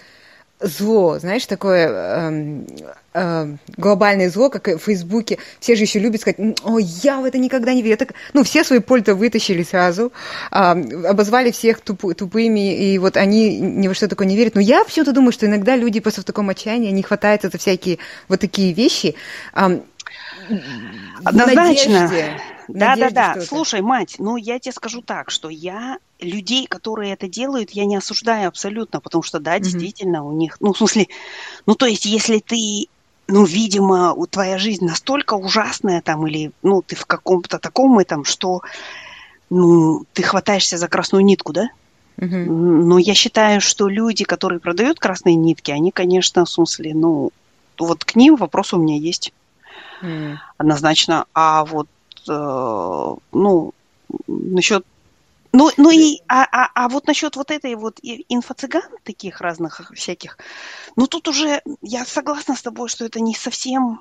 [0.58, 2.64] зло, знаешь, такое э,
[3.12, 5.38] э, глобальное зло, как в Фейсбуке.
[5.60, 7.98] Все же еще любят сказать, о, я в это никогда не верю.
[7.98, 10.12] Так, ну, все свои польто вытащили сразу,
[10.50, 14.54] э, обозвали всех туп, тупыми, и вот они ни во что такое не верят.
[14.54, 17.98] Но я почему-то думаю, что иногда люди просто в таком отчаянии, они хватаются за всякие
[18.28, 19.14] вот такие вещи.
[19.54, 19.80] Э,
[21.24, 22.10] Однозначно.
[22.68, 23.40] Да, да, да.
[23.42, 27.96] Слушай, мать, ну я тебе скажу так, что я людей, которые это делают, я не
[27.96, 31.06] осуждаю абсолютно, потому что, да, действительно, у них, ну, в смысле,
[31.66, 32.88] ну, то есть, если ты
[33.28, 38.24] ну, видимо, у твоя жизнь настолько ужасная там, или, ну, ты в каком-то таком этом,
[38.24, 38.62] что
[39.50, 41.68] ну, ты хватаешься за красную нитку, да?
[42.16, 42.88] Мгм.
[42.88, 47.30] Но я считаю, что люди, которые продают красные нитки, они, конечно, в смысле, ну,
[47.78, 49.32] вот к ним вопрос у меня есть
[50.02, 50.38] М.
[50.58, 51.26] однозначно.
[51.34, 51.88] А вот,
[52.28, 53.74] э, ну,
[54.26, 54.84] насчет...
[55.52, 60.36] Ну, ну и, а, а, а вот насчет вот этой вот инфо-цыган таких разных всяких,
[60.96, 64.00] ну тут уже я согласна с тобой, что это не совсем,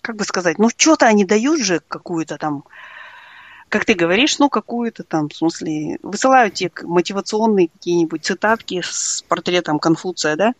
[0.00, 2.62] как бы сказать, ну что-то они дают же какую-то там,
[3.76, 9.78] как ты говоришь, ну какую-то там, в смысле, высылают тебе мотивационные какие-нибудь цитатки с портретом
[9.78, 10.52] Конфуция, да,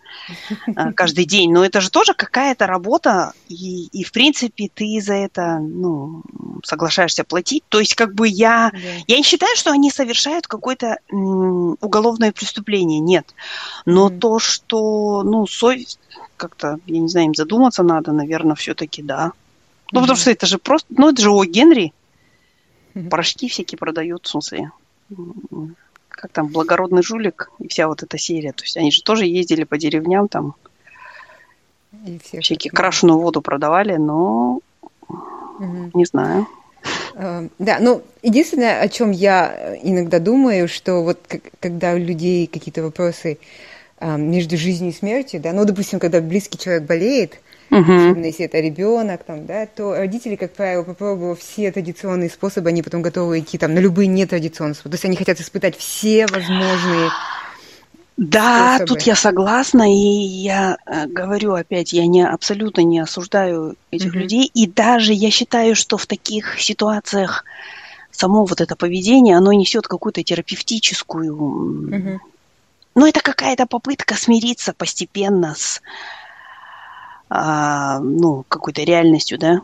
[0.75, 1.51] а, каждый день.
[1.51, 6.23] Но это же тоже какая-то работа, и, и в принципе ты за это, ну,
[6.63, 7.65] соглашаешься платить.
[7.71, 8.79] То есть как бы я, Да.
[9.07, 13.25] я не считаю, что они совершают какое-то уголовное преступление, нет.
[13.87, 14.21] Но Мгм.
[14.21, 16.01] то, что, ну, совесть,
[16.37, 19.33] как-то, я не знаю, им задуматься надо, наверное, все-таки да.
[19.93, 20.21] Ну, потому Мгм.
[20.21, 21.93] что это же просто, ну, это же о Генри.
[23.11, 24.71] порошки всякие продают, в смысле,
[26.09, 28.53] как там, благородный жулик и вся вот эта серия.
[28.53, 30.55] То есть они же тоже ездили по деревням, там
[32.07, 34.61] И всех всякие так, крашеную воду продавали, но
[35.59, 35.91] Мгм.
[35.95, 36.47] не знаю.
[37.15, 41.19] Э, Да, ну, единственное, о чем я э, иногда думаю, что вот
[41.61, 43.39] когда у людей какие-то вопросы
[43.99, 47.99] а, между жизнью и смертью, да, ну, допустим, когда близкий человек болеет, Мгм.
[47.99, 52.83] особенно если это ребенок, там, да, то родители, как правило, попробовав все традиционные способы, они
[52.83, 54.91] потом готовы идти там на любые нетрадиционные способы.
[54.91, 57.11] То есть они хотят испытать все возможные.
[58.17, 58.87] Да, способы.
[58.87, 64.23] тут я согласна, и я э, говорю опять, я не абсолютно не осуждаю этих Мгм.
[64.23, 67.45] людей, и даже я считаю, что в таких ситуациях
[68.11, 72.21] само вот это поведение, оно несет какую-то терапевтическую, Мгм.
[72.95, 75.83] ну это какая-то попытка смириться постепенно с,
[77.29, 79.61] а, ну какой-то реальностью, да,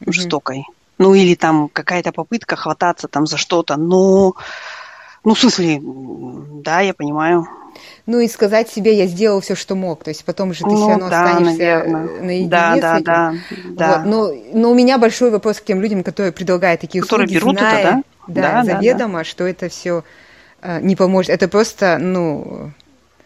[0.00, 0.12] Мгм.
[0.12, 0.64] жестокой.
[0.98, 4.34] Ну или там какая-то попытка хвататься там за что-то, но,
[5.24, 7.46] ну в смысле, да, я понимаю.
[8.06, 10.04] Ну и сказать себе, я сделал все, что мог.
[10.04, 12.22] То есть потом же ты Ну все равно да, останешься наверное.
[12.22, 13.04] наедине Да, с да, этим.
[13.04, 13.34] да,
[13.76, 13.98] да.
[13.98, 17.38] Вот, но, но у меня большой вопрос к тем людям, которые предлагают такие Которые услуги,
[17.38, 18.02] берут это, зная, да?
[18.28, 20.04] да, Да, да, заведомо, что это все
[20.80, 21.30] не поможет.
[21.30, 22.70] Это просто, ну,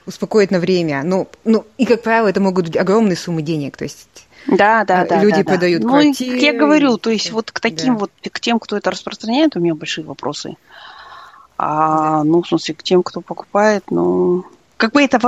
[0.08, 1.02] успокоит на время.
[1.04, 3.76] Ну, ну, и, как правило, это могут быть огромные суммы денег.
[3.76, 4.08] То есть
[4.46, 5.22] Да, да, А, да.
[5.22, 5.52] люди да, да.
[5.52, 8.00] продают ну, и, квартиры как я говорю, то есть вот к таким Да.
[8.00, 10.56] вот, к тем, кто это распространяет, у меня большие вопросы.
[11.58, 14.44] А, ну, в смысле, к тем, кто покупает, ну,
[14.76, 15.18] как бы это,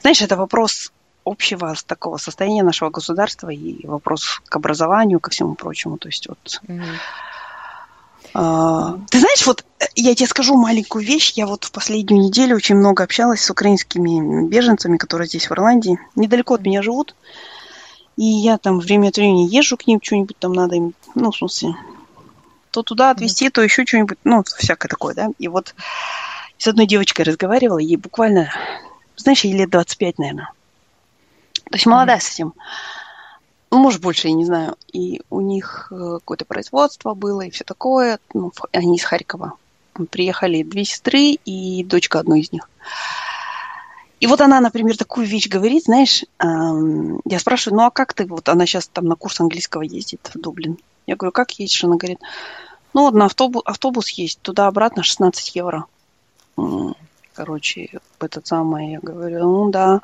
[0.00, 0.92] знаешь, это вопрос
[1.24, 5.98] общего такого состояния нашего государства и вопрос к образованию, ко всему прочему.
[5.98, 6.82] То есть вот мгм.
[8.40, 11.32] А, Ты знаешь, вот э, я тебе скажу маленькую вещь.
[11.32, 15.98] Я вот в последнюю неделю очень много общалась с украинскими беженцами, которые здесь в Ирландии.
[16.14, 17.16] Недалеко от меня живут.
[18.16, 21.36] И я там время от времени езжу к ним, что-нибудь там надо им, ну, в
[21.36, 21.74] смысле,
[22.70, 25.30] то туда отвезти, то еще что-нибудь, ну, всякое такое, да.
[25.40, 25.74] И вот
[26.58, 28.52] с одной девочкой разговаривала, ей буквально,
[29.16, 30.52] знаешь, ей лет 25, наверное.
[31.64, 32.54] То есть молодая совсем.
[33.70, 34.76] Ну, может, больше, я не знаю.
[34.92, 38.18] И у них э, какое-то производство было и все такое.
[38.32, 39.54] Ну, они из Харькова.
[40.10, 42.68] Приехали две сестры и дочка одной из них.
[44.20, 48.48] И вот она, например, такую вещь говорит, знаешь, я спрашиваю, ну а как ты, вот
[48.48, 50.78] она сейчас там на курс английского ездит в Дублин.
[51.06, 51.84] Я говорю, как ездишь?
[51.84, 52.18] Она говорит,
[52.94, 55.84] ну вот на автобус, автобус есть, туда-обратно 16 евро.
[57.34, 60.00] Короче, этот самый, я говорю, ну да.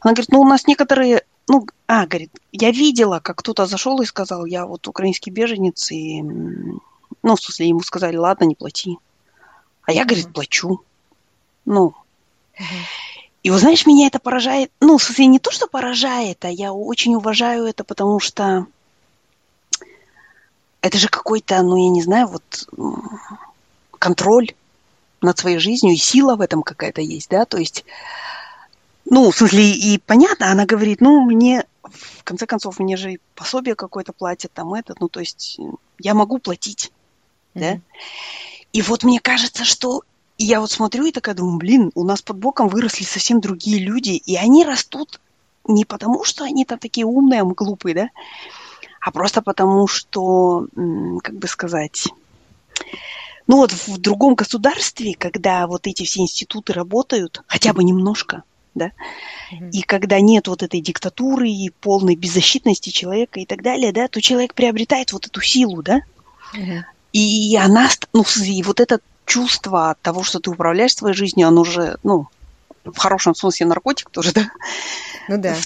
[0.00, 4.06] Она говорит, ну у нас некоторые, ну, а, говорит, я видела, как кто-то зашел и
[4.06, 8.96] сказал, я вот украинский беженец, и, ну, в смысле, ему сказали, ладно, не плати.
[9.82, 10.82] А я, говорит, плачу.
[11.66, 11.94] Ну,
[13.42, 14.72] и вот знаешь, меня это поражает.
[14.80, 18.66] Ну, в смысле, не то, что поражает, а я очень уважаю это, потому что
[20.80, 22.66] это же какой-то, ну, я не знаю, вот
[23.98, 24.54] контроль
[25.20, 27.84] над своей жизнью, и сила в этом какая-то есть, да, то есть,
[29.12, 33.74] ну, в смысле, и понятно, она говорит, ну, мне, в конце концов, мне же пособие
[33.74, 35.60] какое-то платят, там это, ну, то есть,
[35.98, 36.90] я могу платить,
[37.52, 37.82] да, Мгм.
[38.72, 40.00] и вот мне кажется, что
[40.38, 43.80] и я вот смотрю и такая думаю, блин, у нас под боком выросли совсем другие
[43.80, 45.20] люди, и они растут
[45.68, 48.08] не потому, что они там такие умные, а мы глупые, да,
[49.02, 50.68] а просто потому, что,
[51.22, 52.08] как бы сказать,
[53.46, 58.44] ну вот в другом государстве, когда вот эти все институты работают, хотя бы немножко,
[58.74, 58.92] да,
[59.50, 59.70] Мгм.
[59.70, 64.20] и когда нет вот этой диктатуры и полной беззащитности человека и так далее, да, то
[64.20, 66.00] человек приобретает вот эту силу, да,
[66.54, 66.84] Мгм.
[67.12, 71.62] и она, ну, в и вот это чувство того, что ты управляешь своей жизнью, оно
[71.62, 72.26] уже, ну,
[72.84, 74.48] в хорошем смысле наркотик тоже, да?
[75.28, 75.56] Ну да.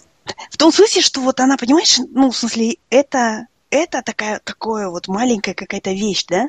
[0.51, 5.09] В том смысле, что вот она, понимаешь, ну, в смысле, это, это такая, такое вот
[5.09, 6.49] маленькая какая-то вещь, да?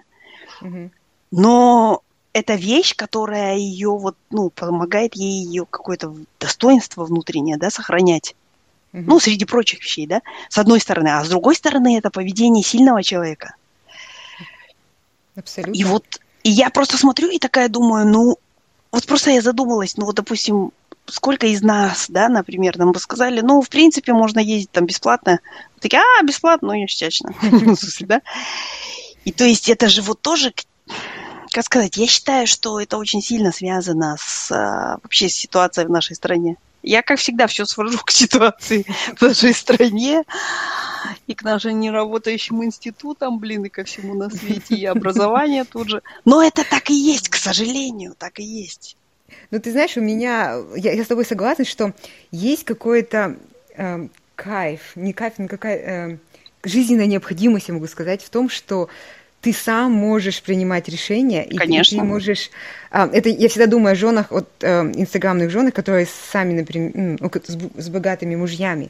[0.61, 0.91] Мгм.
[1.31, 2.01] но
[2.37, 8.35] это вещь, которая ее вот, ну, помогает ей ее какое-то достоинство внутреннее, да, сохранять.
[8.93, 11.09] Ну, среди прочих вещей, да, с одной стороны.
[11.09, 13.55] А с другой стороны, это поведение сильного человека.
[15.35, 15.79] Абсолютно.
[15.79, 16.03] И вот,
[16.43, 18.37] и я просто смотрю и такая думаю, ну,
[18.91, 20.71] вот просто я задумалась, ну, вот, допустим,
[21.05, 25.39] сколько из нас, да, например, нам бы сказали, ну, в принципе, можно ездить там бесплатно.
[25.79, 27.33] Такие, а, бесплатно, ну, ништячно.
[28.01, 28.21] да?
[29.25, 30.53] И то есть это же вот тоже,
[31.51, 35.91] как сказать, я считаю, что это очень сильно связано с а, вообще с ситуацией в
[35.91, 36.57] нашей стране.
[36.83, 38.85] Я, как всегда, все свожу к ситуации
[39.17, 40.23] в нашей стране
[41.27, 46.01] и к нашим неработающим институтам, блин, и ко всему на свете, и образование тут же.
[46.25, 48.95] Но это так и есть, к сожалению, так и есть.
[49.51, 51.93] Ну, ты знаешь, у меня, я, я с тобой согласна, что
[52.31, 53.37] есть какой-то
[53.75, 56.17] э, кайф, не кайф, но какая э,
[56.63, 58.89] жизненная необходимость, я могу сказать, в том, что
[59.41, 61.97] ты сам можешь принимать решения, и Конечно.
[61.97, 62.49] ты, ты можешь...
[62.89, 67.31] А, это я всегда думаю о женах, от э, инстаграмных женах, которые сами, например, ну,
[67.31, 68.89] с, с богатыми мужьями.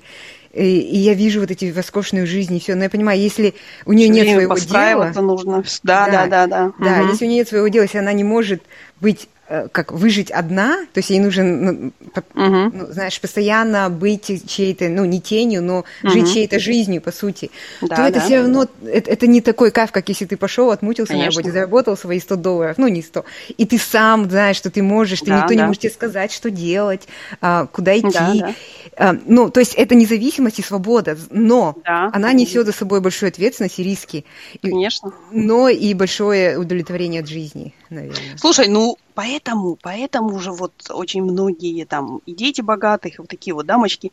[0.54, 2.76] И, и я вижу вот эти роскошные жизни и все.
[2.76, 3.54] Но я понимаю, если
[3.86, 5.12] у нее нет своего дела...
[5.22, 5.64] нужно.
[5.84, 6.72] Да, да, да, да.
[6.80, 7.12] Да, угу.
[7.12, 8.62] если у нее нет своего дела, если она не может
[9.02, 9.28] быть
[9.72, 11.92] как выжить одна, то есть ей нужен, ну,
[12.34, 16.10] ну, знаешь, постоянно быть чьей-то, ну, не тенью, но uh-huh.
[16.10, 17.50] жить чьей-то жизнью, по сути,
[17.82, 18.26] да, то это да.
[18.26, 21.40] все равно, это, это не такой кайф, как если ты пошел, отмутился Конечно.
[21.40, 23.24] на работе, заработал свои 100 долларов, ну, не 100,
[23.58, 25.56] и ты сам знаешь, что ты можешь, ты, да, никто да.
[25.56, 27.08] не может тебе сказать, что делать,
[27.40, 28.10] а, куда идти.
[28.14, 28.54] Да,
[28.98, 29.20] да.
[29.26, 32.10] Ну, то есть это независимость и свобода, но да.
[32.14, 34.26] она несет за собой большую ответственность и риски.
[34.62, 35.14] Конечно.
[35.32, 38.38] Но и большое удовлетворение от жизни, наверное.
[38.38, 43.56] Слушай, ну, Поэтому, поэтому же вот очень многие там и дети богатых, и вот такие
[43.56, 44.12] вот дамочки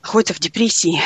[0.00, 1.00] находятся в депрессии,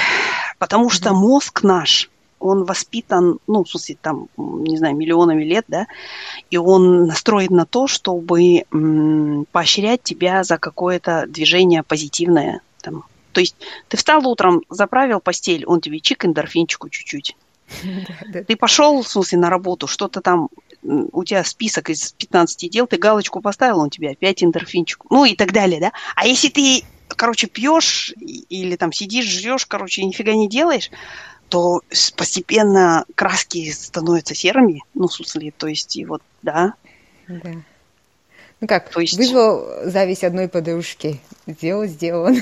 [0.59, 2.11] потому что мозг наш,
[2.41, 5.87] он воспитан, ну, в смысле, там, не знаю, миллионами лет, да,
[6.51, 12.61] и он настроен на то, чтобы м, поощрять тебя за какое-то движение позитивное.
[12.83, 13.05] Там.
[13.33, 13.57] То есть
[13.89, 17.35] ты встал утром, заправил постель, он тебе чик эндорфинчику чуть-чуть.
[18.47, 20.49] Ты пошел, в смысле, на работу, что-то там
[20.83, 25.35] у тебя список из 15 дел, ты галочку поставил, он тебе опять эндорфинчик, ну и
[25.35, 25.93] так далее, да.
[26.17, 30.91] А если ты, короче, пьешь или там сидишь, жрешь, короче, нифига не делаешь,
[31.49, 31.83] то
[32.17, 36.75] постепенно краски становятся серыми, ну, в смысле, то есть, и вот, да.
[37.29, 37.51] Да.
[38.61, 39.17] Ну как, То есть...
[39.17, 41.19] вызвал зависть одной подружки.
[41.47, 42.29] Сделал, сделал.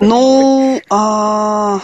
[0.00, 1.80] Ну, а,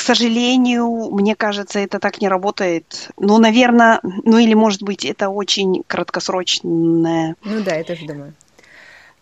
[0.00, 3.10] к сожалению, мне кажется, это так не работает.
[3.18, 7.36] Ну, наверное, ну или, может быть, это очень краткосрочное.
[7.44, 8.32] Ну да, я тоже думаю.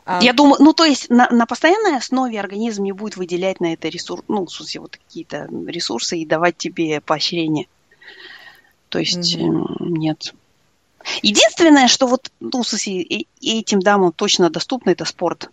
[0.04, 0.20] А...
[0.22, 3.88] Я думаю, ну, то есть на, на постоянной основе организм не будет выделять на это
[3.88, 7.66] ресурс, ну, в смысле, вот какие-то ресурсы и давать тебе поощрение.
[8.88, 10.32] То есть mm нет.
[11.22, 15.50] Единственное, что вот, ну, в смысле, этим дамам точно доступно, это спорт.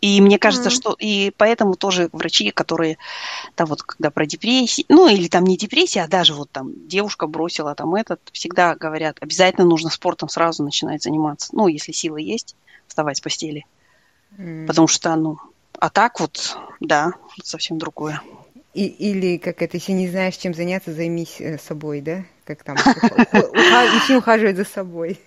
[0.00, 0.72] И мне кажется, mm-hmm.
[0.72, 2.96] что и поэтому тоже врачи, которые
[3.54, 7.26] там вот когда про депрессию, ну или там не депрессия, а даже вот там девушка
[7.26, 11.50] бросила там этот, всегда говорят, обязательно нужно спортом сразу начинать заниматься.
[11.52, 13.66] Ну, если силы есть, вставать с постели.
[14.38, 14.66] Mm-hmm.
[14.66, 15.38] Потому что, ну,
[15.78, 18.22] а так вот, да, совсем другое.
[18.72, 22.24] И, или как это, если не знаешь, чем заняться, займись э, собой, да?
[22.44, 22.76] Как там,
[23.32, 25.18] начни ухаживать за собой.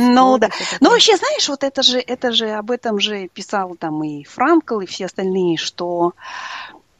[0.00, 0.48] Ну да.
[0.80, 4.78] Ну вообще, знаешь, вот это же, это же об этом же писал там и Франкл,
[4.78, 6.12] и все остальные, что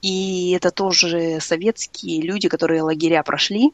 [0.03, 3.73] и это тоже советские люди, которые лагеря прошли,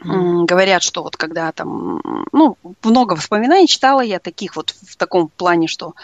[0.00, 0.44] mm.
[0.44, 5.66] говорят, что вот когда там, ну, много воспоминаний читала я таких вот в таком плане,
[5.66, 5.94] что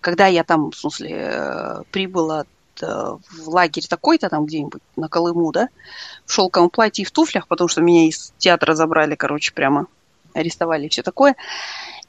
[0.00, 2.44] когда я там, в смысле, э, прибыла
[2.80, 5.70] э, в лагерь такой-то там где-нибудь на Колыму, да,
[6.24, 9.88] в шелковом платье и в туфлях, потому что меня из театра забрали, короче, прямо
[10.38, 11.36] арестовали и все такое.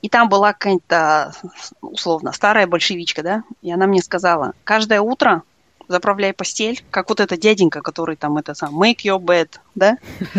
[0.02, 1.34] И там была какая-то,
[1.82, 5.44] условно, старая большевичка, да, и она мне сказала, каждое утро
[5.90, 9.98] заправляй постель, как вот этот дяденька, который там это сам, make your bed, да,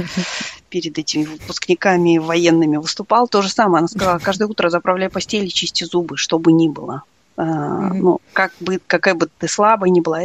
[0.71, 3.81] перед этими выпускниками военными выступал, то же самое.
[3.81, 7.03] Она сказала, каждое утро заправляй постель и чисти зубы, что бы ни было.
[7.37, 10.21] А, ну, как бы, какая бы ты слабой ни была.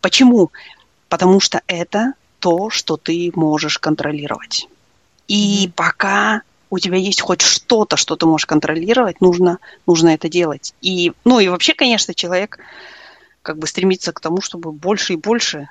[0.00, 0.50] Почему?
[1.08, 4.68] Потому что это то, что ты можешь контролировать.
[5.26, 10.74] И пока у тебя есть хоть что-то, что ты можешь контролировать, нужно, нужно это делать.
[10.80, 12.58] И, ну и вообще, конечно, человек
[13.42, 15.68] как бы стремится к тому, чтобы больше и больше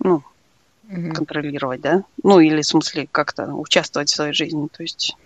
[0.00, 0.22] ну,
[0.90, 1.12] угу.
[1.12, 2.04] контролировать, да?
[2.22, 4.68] Ну или в смысле как-то участвовать в своей жизни.
[4.68, 5.16] То есть...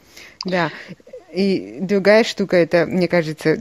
[0.45, 0.71] Да.
[1.33, 3.61] И другая штука, это, мне кажется,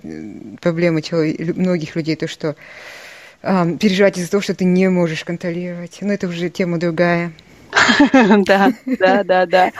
[0.59, 2.55] проблема человек, многих людей, то, что
[3.43, 5.99] э, переживать из-за того, что ты не можешь контролировать.
[6.01, 7.31] Но это уже тема другая.
[8.45, 9.71] Да, да, да, да.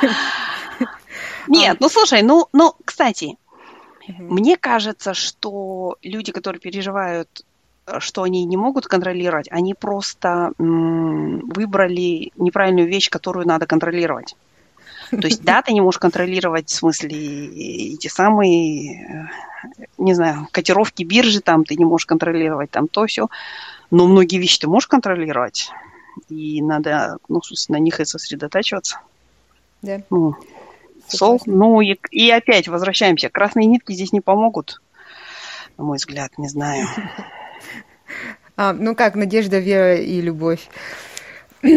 [1.50, 3.38] Нет, ну слушай, ну, ну, кстати,
[4.08, 7.46] мне кажется, что люди, которые переживают,
[7.86, 14.36] э, что они не могут контролировать, они просто выбрали неправильную вещь, которую надо контролировать.
[15.12, 17.10] То есть, да, ты не можешь контролировать, в смысле,
[17.94, 19.30] эти самые,
[19.64, 23.28] э, не знаю, котировки биржи, там ты не можешь контролировать, там то все.
[23.92, 25.72] Но многие вещи ты можешь контролировать.
[26.30, 29.00] И надо, ну, на них и сосредотачиваться.
[29.82, 30.02] Да.
[30.10, 30.36] Ну,
[31.12, 33.30] сол, ну и, и опять возвращаемся.
[33.30, 34.82] Красные нитки здесь не помогут,
[35.78, 36.88] на мой взгляд, не знаю.
[38.62, 40.68] А, ну как, надежда, вера и любовь.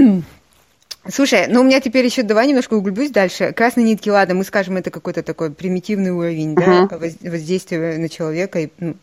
[1.08, 3.52] Слушай, ну у меня теперь еще давай немножко углублюсь дальше.
[3.52, 6.88] Красные нитки, ладно, мы скажем, это какой-то такой примитивный уровень, uh-huh.
[6.88, 8.96] да, воздействия на человека, и, ну,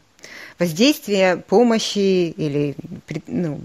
[0.59, 2.75] воздействие помощи или
[3.27, 3.61] ну,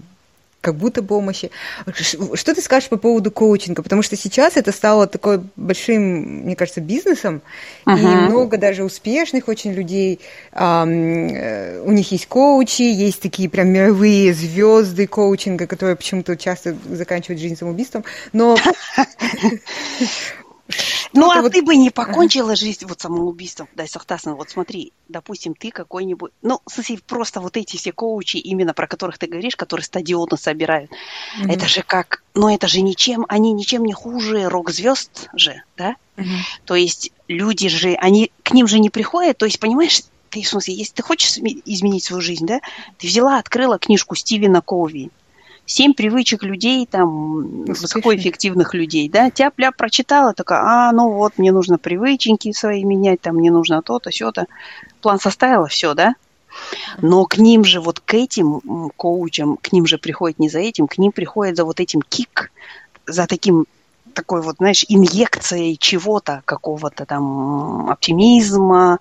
[0.64, 1.50] как будто помощи.
[1.92, 3.82] Что ты скажешь по поводу коучинга?
[3.82, 7.42] Потому что сейчас это стало такой большим, мне кажется, бизнесом,
[7.86, 7.98] uh-huh.
[7.98, 10.20] и много даже успешных очень людей.
[10.52, 17.40] Э, у них есть коучи, есть такие прям мировые звезды коучинга, которые почему-то часто заканчивают
[17.40, 18.04] жизнь самоубийством.
[18.32, 18.56] Но
[21.14, 21.52] Ну, а вот...
[21.52, 26.60] ты бы не покончила жизнь вот самоубийством, да, Сахтасан, вот смотри, допустим, ты какой-нибудь, ну,
[26.66, 30.90] в смысле, просто вот эти все коучи, именно про которых ты говоришь, которые стадионы собирают,
[30.90, 31.52] mm-hmm.
[31.52, 35.96] это же как, ну, это же ничем, они ничем не хуже рок-звезд же, да?
[36.16, 36.24] Mm-hmm.
[36.64, 40.48] То есть люди же, они к ним же не приходят, то есть, понимаешь, ты, в
[40.48, 42.60] смысле, если ты хочешь изменить свою жизнь, да,
[42.98, 45.10] ты взяла, открыла книжку Стивена Коуви,
[45.66, 51.78] семь привычек людей, там, высокоэффективных людей, да, тяп-ляп прочитала, такая, а, ну вот, мне нужно
[51.78, 54.46] привыченьки свои менять, там, мне нужно то-то, все-то.
[55.00, 56.14] План составила, все, да?
[56.98, 60.86] Но к ним же, вот к этим коучам, к ним же приходит не за этим,
[60.86, 62.52] к ним приходит за вот этим кик,
[63.06, 63.66] за таким
[64.14, 68.98] такой вот, знаешь, инъекцией чего-то, какого-то там оптимизма,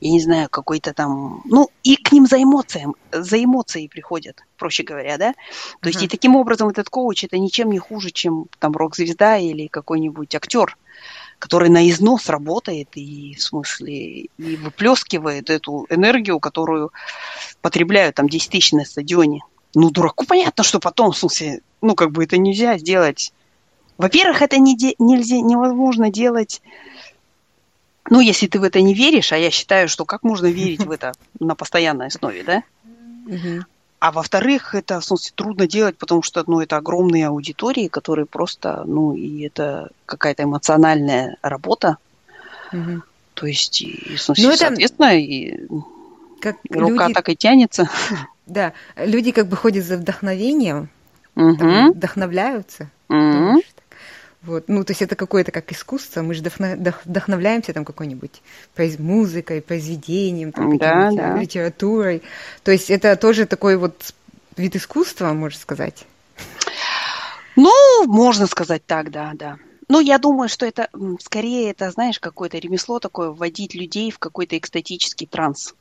[0.00, 4.82] я не знаю, какой-то там, ну, и к ним за эмоциям, за эмоции приходят, проще
[4.82, 5.34] говоря, да?
[5.80, 9.68] То есть и таким образом этот коуч это ничем не хуже, чем там рок-звезда или
[9.68, 10.76] какой-нибудь актер,
[11.38, 16.92] который на износ работает и, в смысле, и выплескивает эту энергию, которую
[17.62, 19.42] потребляют там 10 тысяч на стадионе.
[19.74, 23.32] Ну, дураку понятно, что потом, в смысле, ну, как бы это нельзя сделать
[23.98, 26.62] во-первых, это не де- нельзя, невозможно делать,
[28.10, 30.90] ну, если ты в это не веришь, а я считаю, что как можно верить в
[30.90, 32.62] это на постоянной основе, да?
[34.00, 38.84] А во-вторых, это, в смысле, трудно делать, потому что, ну, это огромные аудитории, которые просто,
[38.86, 41.98] ну, и это какая-то эмоциональная работа.
[42.72, 43.02] Угу.
[43.34, 44.58] То есть, и, в смысле, ну, это...
[44.58, 45.66] соответственно, и
[46.40, 47.14] как рука люди...
[47.14, 47.90] так и тянется.
[48.46, 50.88] Да, люди как бы ходят за вдохновением,
[51.34, 51.56] угу.
[51.58, 52.88] там, вдохновляются.
[53.10, 53.60] Угу.
[54.42, 54.68] Вот.
[54.68, 58.40] Ну, то есть это какое-то как искусство, мы же вдохновляемся там какой-нибудь
[58.98, 61.36] музыкой, произведением, там, да, да.
[61.36, 62.22] литературой.
[62.62, 64.14] То есть это тоже такой вот
[64.56, 66.06] вид искусства, можно сказать.
[67.56, 67.72] Ну,
[68.06, 69.58] можно сказать так, да, да.
[69.88, 70.88] Ну, я думаю, что это
[71.20, 75.74] скорее это, знаешь, какое-то ремесло такое, вводить людей в какой-то экстатический транс.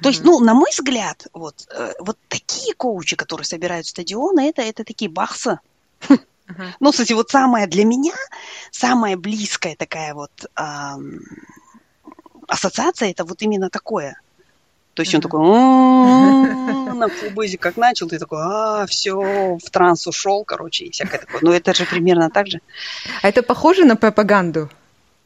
[0.00, 4.62] То есть, ну, на мой взгляд, вот, э, вот такие коучи, которые собирают стадионы, это,
[4.62, 5.58] это такие бахсы.
[6.48, 6.70] Uh-huh.
[6.80, 8.14] Ну, кстати, вот самая для меня,
[8.70, 11.20] самая близкая такая вот эм,
[12.46, 14.20] ассоциация, это вот именно такое.
[14.94, 15.16] То есть uh-huh.
[15.16, 20.90] он такой, на фулбезе как начал, ты такой, а, все, в транс ушел, короче, и
[20.90, 21.40] всякое такое.
[21.42, 22.60] Но это же примерно так же.
[23.22, 24.68] А это похоже на пропаганду?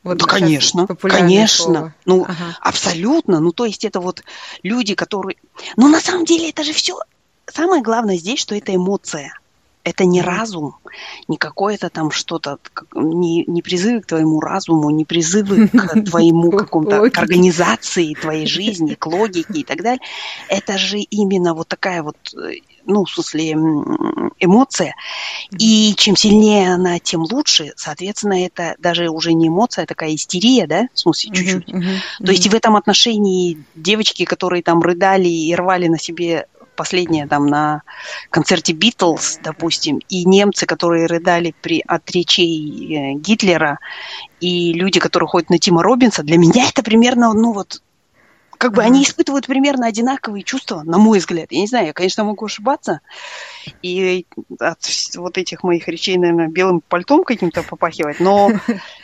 [0.02, 1.64] Вот да, конечно, конечно.
[1.64, 1.94] Слово.
[2.06, 2.56] Ну, ага.
[2.60, 3.38] абсолютно.
[3.38, 4.24] Ну, то есть это вот
[4.64, 5.36] люди, которые...
[5.76, 6.98] Ну, на самом деле это же все...
[7.46, 9.32] Самое главное здесь, что это эмоция.
[9.84, 10.76] Это не разум,
[11.28, 12.58] не какое-то там что-то,
[12.94, 18.94] не, не призывы к твоему разуму, не призывы к твоему какому-то, к организации твоей жизни,
[18.94, 20.00] к логике и так далее.
[20.48, 23.52] Это же именно вот такая вот, э, ну, в смысле,
[24.38, 24.94] эмоция.
[25.58, 27.72] И чем сильнее она, тем лучше.
[27.76, 31.66] Соответственно, это даже уже не эмоция, а такая истерия, да, в смысле, чуть-чуть.
[32.24, 37.46] То есть в этом отношении девочки, которые там рыдали и рвали на себе последнее там
[37.46, 37.82] на
[38.30, 43.78] концерте Битлз, допустим, и немцы, которые рыдали при, от речей э, Гитлера,
[44.40, 47.82] и люди, которые ходят на Тима Робинса, для меня это примерно, ну вот,
[48.62, 51.48] как бы они испытывают примерно одинаковые чувства, на мой взгляд.
[51.50, 53.00] Я не знаю, я, конечно, могу ошибаться.
[53.82, 54.24] И
[54.60, 54.78] от
[55.16, 58.52] вот этих моих речей, наверное, белым пальтом каким-то попахивать, но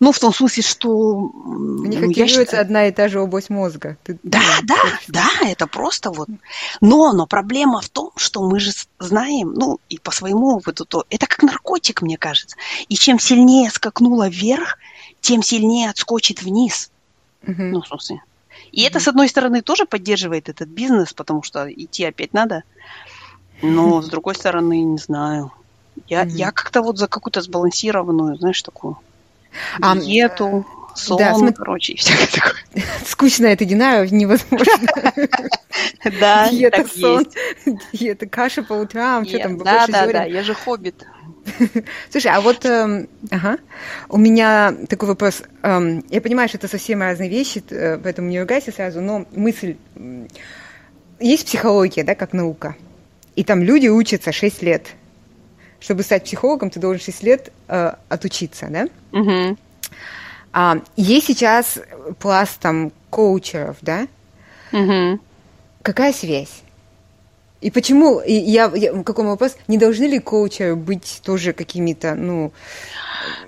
[0.00, 0.90] Ну, в том смысле, что...
[0.90, 2.62] У них активируется считаю...
[2.62, 3.96] одна и та же область мозга.
[4.04, 4.98] Ты, да, да, точно.
[5.14, 6.28] да, это просто вот...
[6.80, 11.04] Но, но проблема в том, что мы же знаем, ну, и по своему опыту, то
[11.10, 12.56] это как наркотик, мне кажется.
[12.88, 14.78] И чем сильнее скакнула вверх,
[15.20, 16.90] тем сильнее отскочит вниз.
[17.42, 17.72] Мгм.
[17.72, 18.22] Ну, в смысле.
[18.72, 22.64] И это, с одной стороны, тоже поддерживает этот бизнес, потому что идти опять надо.
[23.62, 25.52] Но, с другой стороны, не знаю.
[26.08, 26.34] Я, Мгм.
[26.34, 28.98] я как-то вот за какую-то сбалансированную, знаешь, такую
[29.80, 32.84] А, диету, сон, да, короче, и всякое такое.
[33.06, 35.12] Скучно это динара невозможно.
[36.20, 37.26] Да, Диета, так сон,
[37.92, 41.04] диета, каша по утрам, что там, Да, да, да, я же хоббит.
[42.10, 43.58] Слушай, а вот эм, ага,
[44.08, 45.42] у меня такой вопрос.
[45.62, 49.76] Эм, я понимаю, что это совсем разные вещи, э, поэтому не ругайся сразу, но мысль.
[51.20, 52.76] Есть психология, да, как наука.
[53.36, 54.88] И там люди учатся 6 лет.
[55.84, 58.88] Чтобы стать психологом, ты должен 6 лет э, отучиться, да?
[59.12, 59.58] Мгм.
[60.50, 61.78] А, есть сейчас
[62.18, 64.08] пласт там коучеров, да?
[64.72, 65.20] Мгм.
[65.82, 66.63] Какая связь?
[67.64, 72.52] И почему, и я, я какой вопрос, не должны ли коучеры быть тоже какими-то, ну,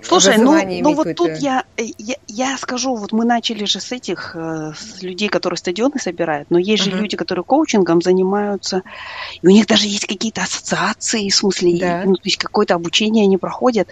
[0.01, 3.91] Слушай, ну, ну вот тут я, э, я, я скажу, вот мы начали же с
[3.91, 7.01] этих, э, с людей, которые стадионы собирают, но есть же Ага.
[7.01, 8.81] люди, которые коучингом занимаются,
[9.43, 12.01] и у них даже есть какие-то ассоциации, в смысле, Да.
[12.03, 13.87] ну, то есть какое-то обучение они проходят.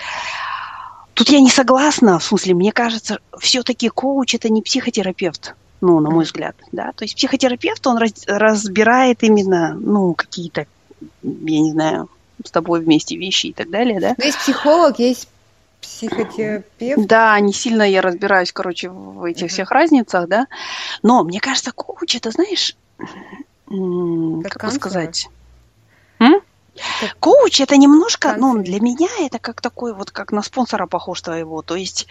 [1.14, 5.54] Тут я не согласна, в смысле, мне кажется, все-таки коуч это не психотерапевт,
[5.86, 10.66] ну, на мой взгляд, да, то есть психотерапевт, он раз- разбирает именно, ну, какие-то,
[11.24, 12.10] я не знаю,
[12.44, 15.28] с тобой вместе вещи и так далее, да, Ну, есть психолог, есть
[15.82, 17.06] психотерапевт.
[17.08, 20.48] да, не сильно я разбираюсь, короче, в этих всех разницах, да.
[21.04, 22.76] Но мне кажется, коуч это, знаешь,
[23.68, 25.28] Как как, бы сказать.
[26.20, 26.42] М?
[27.00, 31.22] Как- Коуч это немножко, ну, для меня это как такой вот, как на спонсора похож
[31.22, 31.62] твоего.
[31.62, 32.08] То есть,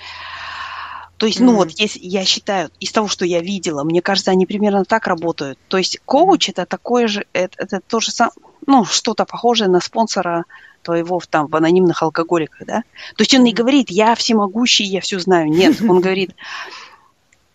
[1.17, 1.57] то есть, ну Мгм.
[1.57, 5.59] вот, если я считаю, из того, что я видела, мне кажется, они примерно так работают.
[5.69, 8.35] То есть, коуч это такое же, это, это то же самое,
[8.67, 10.45] ну, что-то похожее на спонсора
[10.83, 12.83] твоего в, там, в анонимных алкоголиках, да?
[13.17, 15.49] То есть он не говорит, я всемогущий, я все знаю.
[15.49, 16.35] Нет, он говорит,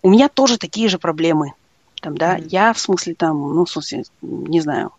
[0.02, 1.54] у меня тоже такие же проблемы.
[2.02, 4.92] Там, да, я в смысле там, ну, в смысле, не знаю,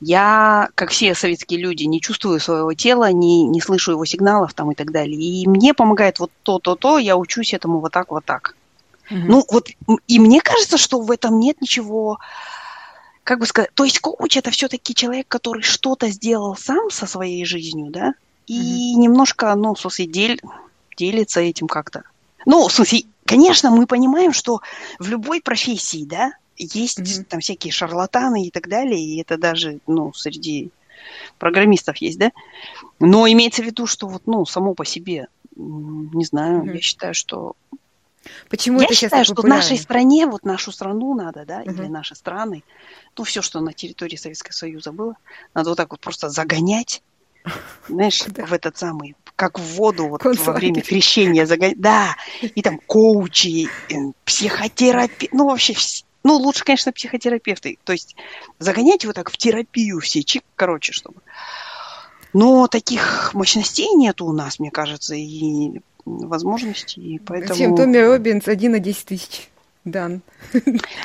[0.00, 4.72] я, как все советские люди, не чувствую своего тела, не, не слышу его сигналов там
[4.72, 5.20] и так далее.
[5.20, 8.56] И мне помогает вот то, то, то, я учусь этому вот так, вот так.
[9.10, 9.26] Мгм.
[9.26, 9.68] Ну, вот,
[10.06, 12.18] и мне кажется, что в этом нет ничего,
[13.24, 17.44] как бы сказать, то есть коуч это все-таки человек, который что-то сделал сам со своей
[17.44, 18.14] жизнью, да,
[18.46, 20.40] и немножко, ну, в смысле, дель-
[20.96, 22.02] делится этим как-то.
[22.46, 24.60] Ну, в смысле, конечно, мы понимаем, что
[24.98, 26.32] в любой профессии, да,
[26.64, 27.24] есть Мгм.
[27.24, 30.70] там всякие шарлатаны и так далее, и это даже, ну, среди
[31.38, 32.30] программистов есть, да,
[32.98, 36.74] но имеется в виду, что вот, ну, само по себе, не знаю, Мгм.
[36.74, 37.54] я считаю, что
[38.48, 41.92] Почему я это считаю, что в нашей стране, вот нашу страну надо, да, или Мгм.
[41.92, 42.62] наши страны,
[43.16, 45.14] ну, все, что на территории Советского Союза было,
[45.54, 47.02] надо вот так вот просто загонять,
[47.88, 51.80] знаешь, в этот самый, как в воду вот во время крещения загонять.
[51.80, 52.14] Да,
[52.54, 53.68] и там коучи,
[54.24, 55.74] психотерапевты, ну, вообще,
[56.22, 57.78] ну, лучше, конечно, психотерапевты.
[57.84, 58.16] То есть
[58.58, 61.20] загонять вот так в терапию все, чик, короче, чтобы.
[62.32, 67.58] Но таких мощностей нету у нас, мне кажется, и возможностей, и поэтому...
[67.58, 69.48] Чем Томми Робинс один на 10 тысяч
[69.84, 70.22] дан.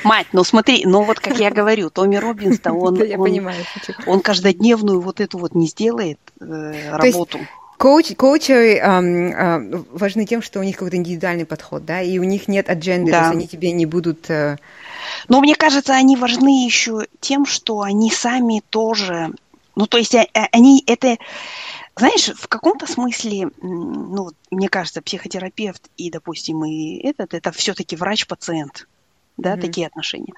[0.03, 3.63] Мать, ну смотри, ну вот как я говорю, Томми Робинс-то, он, Да, я он, понимаю,
[3.73, 3.93] шучу.
[4.05, 7.39] он каждодневную вот эту вот не сделает э, есть работу.
[7.77, 12.23] Коуч, коучеры ам, а, важны тем, что у них какой-то индивидуальный подход, да, и у
[12.23, 13.19] них нет адженды, Да.
[13.19, 14.29] то есть они тебе не будут...
[14.29, 14.57] э,
[15.29, 19.31] Но мне кажется, они важны еще тем, что они сами тоже,
[19.75, 21.17] ну то есть а- а- они это,
[21.95, 28.87] знаешь, в каком-то смысле, ну мне кажется, психотерапевт и, допустим, и этот, это все-таки врач-пациент,
[29.37, 29.61] да, Мгм.
[29.61, 30.33] такие отношения.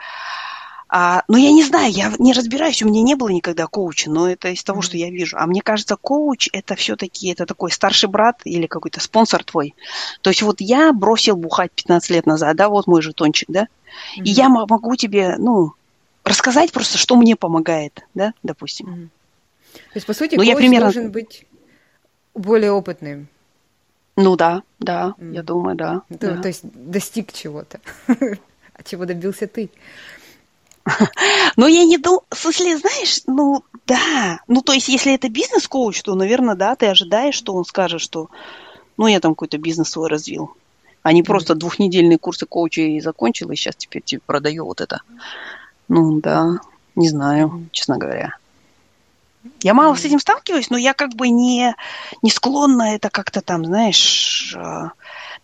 [0.89, 4.29] А, ну, я не знаю, я не разбираюсь, у меня не было никогда коуча, но
[4.29, 4.83] это из того, Мгм.
[4.85, 5.35] что я вижу.
[5.37, 9.75] А мне кажется, коуч это все-таки это такой старший брат или какой-то спонсор твой.
[10.21, 13.67] То есть вот я бросил бухать 15 лет назад, да, вот мой жетончик, да,
[14.15, 15.73] и мгм, я мо- могу тебе, ну,
[16.23, 18.89] рассказать просто, что мне помогает, да, допустим.
[18.89, 19.09] мгм.
[19.73, 21.45] То есть, по сути, Ну, я коуч примерно- должен быть
[22.33, 23.27] более опытным,
[24.15, 25.33] Ну да, да, Мгм.
[25.33, 26.01] я думаю, да.
[26.09, 26.41] то, да.
[26.41, 27.79] то есть достиг чего-то.
[28.79, 29.71] А чего добился ты?
[31.55, 36.01] Но я не думаю, в смысле, знаешь, ну да, ну то есть если это бизнес-коуч,
[36.01, 38.29] то, наверное, да, ты ожидаешь, что он скажет, что,
[38.97, 40.53] ну я там какой-то бизнес свой развил,
[41.03, 45.01] а не просто двухнедельные курсы коуча и закончил, и сейчас теперь тебе продаю вот это.
[45.87, 46.59] Ну да,
[46.95, 48.37] не знаю, честно говоря.
[49.61, 51.73] Я мало с этим сталкиваюсь, но я как бы не,
[52.21, 54.55] не склонна это как-то там, знаешь...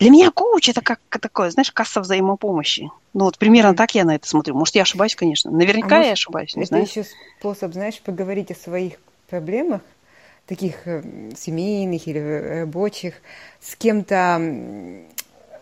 [0.03, 2.91] Для меня коуч это как такое, знаешь, касса взаимопомощи.
[3.13, 4.53] Ну вот примерно так я на это смотрю.
[4.53, 5.49] Может, я ошибаюсь, конечно.
[5.49, 6.83] Наверняка А может, я ошибаюсь, не Это знаю.
[6.83, 7.05] еще
[7.39, 8.95] способ, знаешь, поговорить о своих
[9.29, 9.79] проблемах,
[10.45, 11.03] таких э,
[11.37, 13.13] семейных или э, рабочих,
[13.61, 14.41] с кем-то,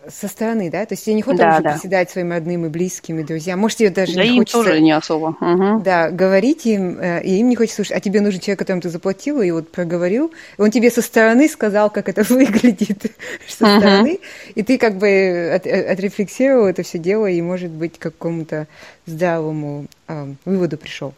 [0.08, 0.84] со стороны, да?
[0.84, 1.72] То есть тебе не хочется Да, уже да.
[1.74, 3.58] приседать своим родным и близким, и друзьям.
[3.60, 4.58] Может, тебе даже Да не им хочется...
[4.64, 5.36] тоже не особо.
[5.40, 5.82] Мгм.
[5.82, 8.88] Да, говорить им, э, и им не хочется слушать, а тебе нужен человек, которому ты
[8.90, 13.12] заплатила, и вот проговорил, и он тебе со стороны сказал, как это выглядит
[13.48, 13.78] со Мгм.
[13.78, 14.20] стороны,
[14.54, 18.66] и ты как бы от- э, отрефлексировал это все дело, и, может быть, к какому-то
[19.06, 21.14] здравому а, выводу пришел.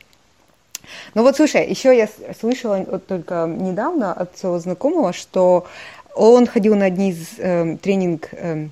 [1.15, 2.09] Ну вот, слушай, еще я
[2.39, 5.67] слышала вот только недавно от своего знакомого, что
[6.15, 8.71] он ходил на одни из эм, тренинг, эм,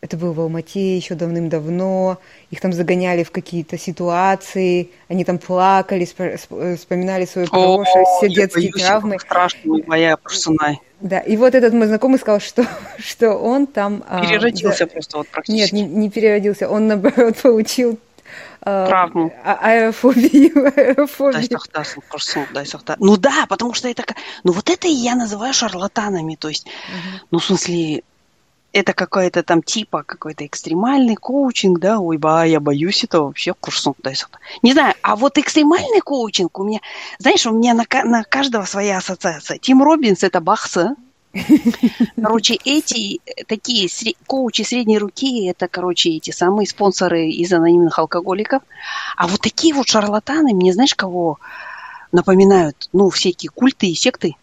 [0.00, 2.18] это было в Алмате еще давным-давно,
[2.50, 8.28] их там загоняли в какие-то ситуации, они там плакали, э, вспоминали свое О, прошлое, все
[8.28, 9.18] детские боюсь, травмы.
[9.18, 10.80] страшно, моя персонай.
[11.00, 12.64] Да, и вот этот мой знакомый сказал, что,
[12.98, 14.04] что он там...
[14.08, 15.74] а, Переродился за- просто вот Нет, практически.
[15.74, 18.07] не, не переродился, он, наоборот, получил а,
[18.60, 19.32] Травму.
[19.44, 21.50] а- аэрофобию, Дай аэрофобию.
[21.50, 22.96] сахтас, курсун, дай сахта.
[22.98, 24.04] Ну да, потому что это...
[24.44, 26.34] Ну вот это я называю шарлатанами.
[26.34, 26.66] То есть,
[27.30, 28.02] ну в смысле,
[28.72, 33.94] это какой-то там типа какой-то экстремальный коучинг, да, ой, ба, я боюсь этого вообще, курсун,
[34.02, 34.38] дай сахта.
[34.62, 36.80] Не знаю, а вот экстремальный коучинг у меня,
[37.18, 39.58] знаешь, у меня на, на каждого своя ассоциация.
[39.58, 40.96] Тим Робинс это бахса,
[42.20, 43.88] Короче, эти э, такие
[44.26, 48.62] коучи средней руки, это, короче, эти самые спонсоры из анонимных алкоголиков.
[49.16, 51.38] А вот такие вот шарлатаны, мне знаешь, кого
[52.12, 52.88] напоминают?
[52.92, 54.34] Ну, всякие культы и секты.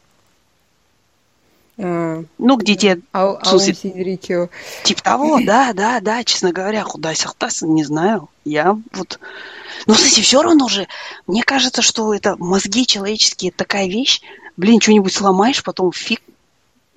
[1.78, 4.50] А, Ну, где те, Аум Синрикио.
[4.84, 8.30] типа того, да, да, да, честно говоря, куда сахтас, не знаю.
[8.44, 9.20] Я вот...
[9.88, 10.88] Ну, кстати, все равно же,
[11.28, 14.22] мне кажется, что это мозги человеческие, такая вещь,
[14.58, 16.22] блин, что-нибудь сломаешь, потом фиг,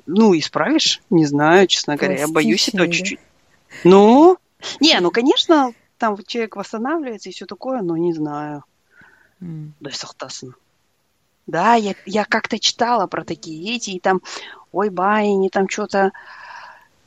[0.08, 3.20] ну, исправишь, не знаю, честно говоря, я боюсь этого чуть-чуть.
[3.84, 4.38] Ну,
[4.80, 8.64] не, ну, конечно, там человек восстанавливается и все такое, но не знаю.
[9.40, 10.54] Да, сахтасын.
[11.46, 14.22] Да, я, я как-то читала про такие эти, и там,
[14.72, 16.12] ой, бай, они там что-то,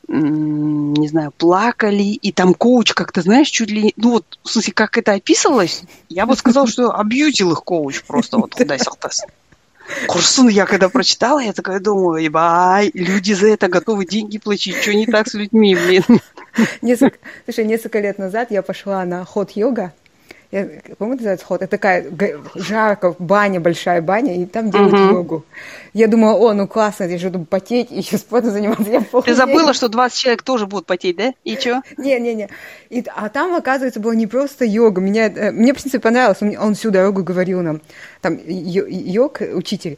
[0.07, 4.97] не знаю, плакали, и там коуч как-то, знаешь, чуть ли, ну вот, в смысле, как
[4.97, 9.29] это описывалось, я бы сказала, что абьюзил их коуч просто, вот, дай сахтасын.
[10.07, 14.93] Курсун я когда прочитала, я такая думаю, ебай, люди за это готовы деньги платить, что
[14.93, 16.03] не так с людьми, блин.
[16.81, 19.93] Несколько, слушай, несколько лет назад я пошла на ход-йога.
[20.51, 20.65] Я,
[20.97, 21.61] по-моему, это называется ход.
[21.61, 22.05] Это такая
[22.55, 25.09] жарко, баня, большая баня, и там делают Мгм.
[25.11, 25.45] йогу.
[25.93, 28.83] Я думала, о, ну классно, я же буду потеть и еще спортом заниматься.
[28.91, 31.33] Я Ты забыла, что 20 человек тоже будут потеть, да?
[31.45, 31.81] И что?
[31.97, 32.49] Не-не-не.
[33.15, 34.99] А там, оказывается, была не просто йога.
[35.01, 36.41] Меня, э, мне, в принципе, понравилось.
[36.41, 37.81] Он, он всю дорогу говорил нам,
[38.21, 39.97] там, йо- йог, учитель,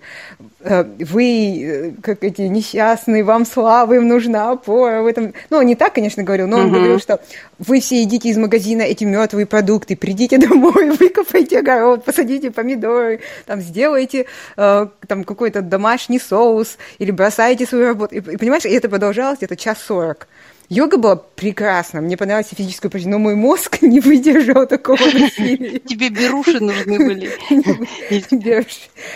[0.64, 5.34] вы, э, как эти несчастные, вам слава, им нужна опора в этом.
[5.50, 6.74] Ну, он не так, конечно, говорил, но он Мгм.
[6.74, 7.20] говорил, что
[7.60, 13.62] вы все идите из магазина эти мертвые продукты, придите домой, выкопайте огород, посадите помидоры, там,
[13.62, 14.26] сделайте
[14.58, 18.16] э, там какой-то домашний соус или бросайте свою работу.
[18.16, 20.28] И понимаешь, и это продолжалось где-то час сорок.
[20.74, 25.80] Йога была прекрасна, мне понравилась физическая упражнение, но мой мозг не выдержал такого насилия.
[25.86, 27.30] Тебе беруши нужны были.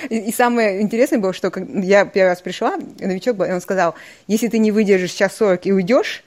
[0.10, 1.52] И, самое интересное было, что
[1.82, 3.96] я первый раз пришла, новичок был, и он сказал,
[4.28, 6.24] если ты не выдержишь час 40 и уйдешь,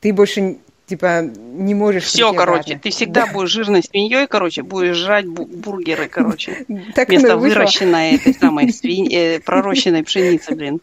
[0.00, 0.56] ты больше
[0.86, 2.80] типа не можешь Все, короче, обратно».
[2.82, 3.32] ты всегда Да.
[3.32, 6.64] будешь жирной свиньей, короче, будешь жрать бу- бургеры, короче.
[6.94, 10.80] Так Вместо выращенной этой самой свинь- э, пророщенной пшеницы, блин.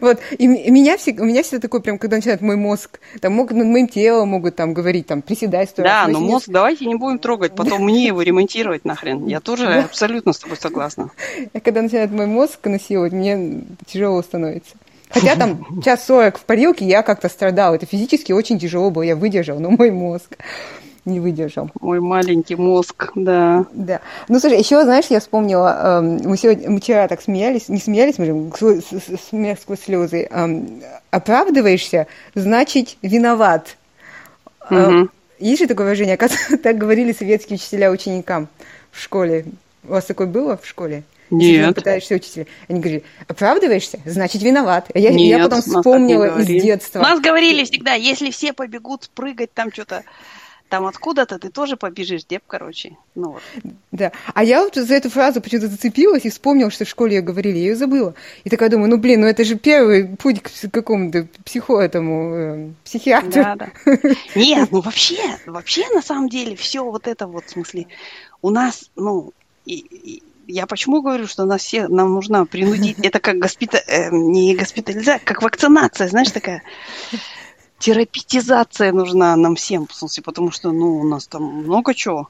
[0.00, 3.56] Вот, и, меня всегда, у меня всегда такой, прям, когда начинает мой мозг, там, могут,
[3.56, 7.18] над моим телом могут там говорить, там, приседай, сто Да, но мозг давайте не будем
[7.18, 9.26] трогать, потом мне его ремонтировать нахрен.
[9.26, 11.10] Я тоже абсолютно с тобой согласна.
[11.62, 14.76] Когда начинает мой мозг насиловать, мне тяжело становится.
[15.10, 17.74] Хотя там час сорок в парилке я как-то страдала.
[17.74, 20.36] Это физически очень тяжело было, я выдержал, но мой мозг
[21.06, 21.70] не выдержал.
[21.80, 23.64] Мой маленький мозг, да.
[23.72, 24.00] Да.
[24.28, 28.18] Ну, слушай, еще, знаешь, я вспомнила, эм, мы сегодня, мы вчера так смеялись, не смеялись,
[28.18, 28.82] мы же
[29.30, 30.28] смех сквозь слезы.
[30.30, 33.76] эм, оправдываешься, значит, виноват.
[34.68, 35.10] Э, Мгм.
[35.38, 38.48] Есть же такое выражение, оказывается, так говорили советские учителя ученикам
[38.90, 39.44] в школе.
[39.84, 41.04] У вас такое было в школе?
[41.30, 41.74] Если ты Нет.
[41.74, 42.46] пытаешься учителя.
[42.68, 44.86] Они говорили, оправдываешься, значит, виноват.
[44.94, 47.00] А Я, я Нет, потом так не вспомнила из детства.
[47.00, 50.04] Нас говорили всегда, если все побегут прыгать там что-то,
[50.68, 52.96] там откуда-то, ты тоже побежишь, деп, короче.
[53.14, 53.42] Ну вот.
[53.92, 54.12] Да.
[54.34, 57.58] А я вот за эту фразу почему-то зацепилась и вспомнила, что в школе ее говорили,
[57.58, 58.14] я ее забыла.
[58.44, 62.70] И такая думаю, ну блин, ну это же первый путь к какому-то психо, этому, э,
[62.84, 63.30] психиатру.
[63.30, 63.70] Да, да.
[64.34, 67.86] Нет, ну вообще, вообще на самом деле все вот это вот, в смысле,
[68.42, 69.32] у нас, ну,
[69.64, 74.10] и, и я почему говорю, что нас все, нам нужна принудить, это как госпита, э,
[74.10, 76.62] не госпитализация, как вакцинация, знаешь, такая
[77.78, 82.28] терапетизация нужна нам всем, в смысле, потому что, ну, у нас там много чего,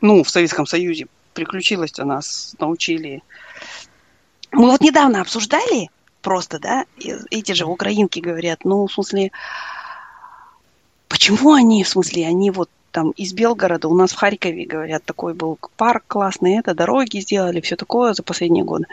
[0.00, 3.22] ну, в Советском Союзе приключилось-то нас, научили.
[4.50, 5.90] Мы вот недавно обсуждали
[6.20, 6.84] просто, да,
[7.30, 9.32] эти же украинки говорят, ну, в смысле,
[11.08, 15.34] почему они, в смысле, они вот там из Белгорода, у нас в Харькове, говорят, такой
[15.34, 18.86] был парк классный, это, дороги сделали, все такое за последние годы.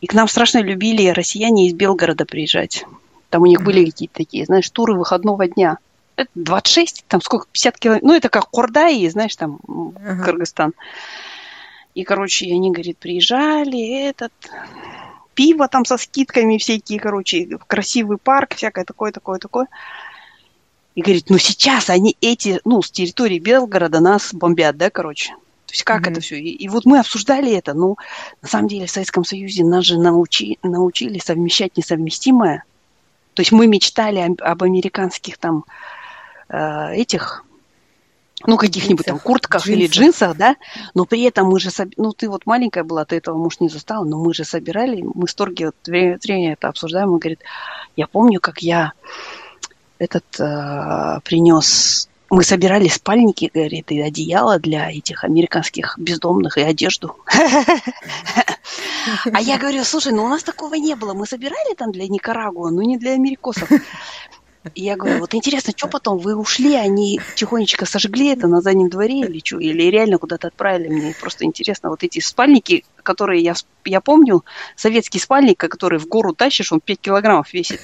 [0.00, 2.84] И к нам страшно любили россияне из Белгорода приезжать.
[3.30, 5.78] Там у них были какие-то такие, знаешь, туры выходного дня.
[6.16, 8.08] Это 26, там сколько, 50 километров.
[8.08, 10.24] Ну, это как Кордай, знаешь, там, uh-huh.
[10.24, 10.74] Кыргызстан.
[11.94, 14.32] И, короче, они, говорит, приезжали, этот,
[15.34, 19.68] пиво там со скидками всякие, короче, красивый парк, всякое такое, такое, такое.
[20.94, 25.30] И говорит, ну сейчас они эти, ну, с территории Белгорода нас бомбят, да, короче.
[25.66, 26.10] То есть как mm-hmm.
[26.10, 26.38] это все?
[26.38, 27.96] И, и вот мы обсуждали это, ну,
[28.42, 32.64] на самом деле в Советском Союзе нас же научи, научили совмещать несовместимое.
[33.34, 35.64] То есть мы мечтали об, американских там
[36.48, 37.44] э, этих,
[38.46, 39.78] ну, каких-нибудь там куртках джинсах.
[39.78, 40.56] или джинсах, да,
[40.94, 44.04] но при этом мы же, ну, ты вот маленькая была, ты этого, может, не застала,
[44.04, 47.40] но мы же собирали, мы с Торги вот время времени это обсуждаем, он говорит,
[47.96, 48.92] я помню, как я
[49.98, 57.16] этот э, принес мы собирали спальники, говорит, и одеяло для этих американских бездомных, и одежду.
[59.32, 61.14] А я говорю, слушай, ну у нас такого не было.
[61.14, 63.70] Мы собирали там для Никарагуа, но не для америкосов.
[64.74, 66.18] И я говорю, вот интересно, что потом?
[66.18, 69.58] Вы ушли, они тихонечко сожгли это на заднем дворе или что?
[69.58, 70.88] Или реально куда-то отправили?
[70.88, 73.54] Мне просто интересно, вот эти спальники, которые я,
[73.86, 74.44] я помню,
[74.76, 77.80] советский спальник, который в гору тащишь, он 5 килограммов весит.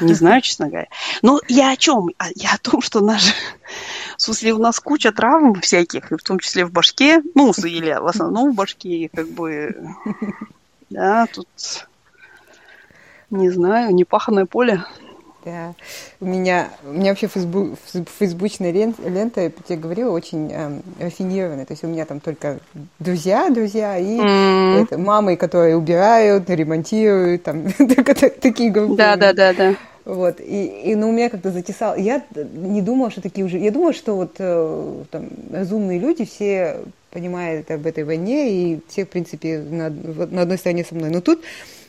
[0.00, 0.88] Не знаю, честно говоря.
[1.22, 2.08] Но я о чем?
[2.18, 3.32] А я о том, что наш...
[4.16, 7.22] В смысле, у нас куча травм всяких, в том числе в башке.
[7.34, 9.74] Ну, или в основном в башке, как бы...
[10.90, 11.48] Да, тут...
[13.30, 14.84] Не знаю, непаханное поле.
[15.44, 15.74] Да.
[16.20, 17.78] У меня, у меня вообще фейсбук,
[18.18, 21.66] фейсбучная лента, лента, я тебе говорила, очень э, рафинированная.
[21.66, 22.60] То есть у меня там только
[22.98, 24.84] друзья, друзья и mm.
[24.84, 27.70] это, мамы, которые убирают, ремонтируют, там
[28.40, 28.96] такие группы.
[28.96, 29.74] Да, да, да, да.
[30.04, 31.96] Вот, и, и ну, у меня как-то затесал.
[31.96, 33.58] Я не думала, что такие уже...
[33.58, 36.80] Я думала, что вот э, там разумные люди все
[37.10, 41.10] понимают об этой войне, и все, в принципе, на, на одной стороне со мной.
[41.10, 41.42] Но тут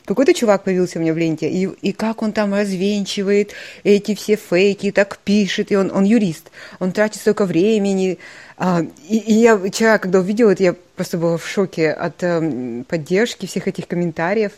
[0.06, 3.52] какой-то чувак появился у меня в ленте, и, и как он там развенчивает
[3.84, 8.18] эти все фейки, так пишет, и он, он юрист, он тратит столько времени.
[8.56, 12.84] А, и, и я вчера, когда увидела это, я просто была в шоке от а,
[12.88, 14.52] поддержки всех этих комментариев.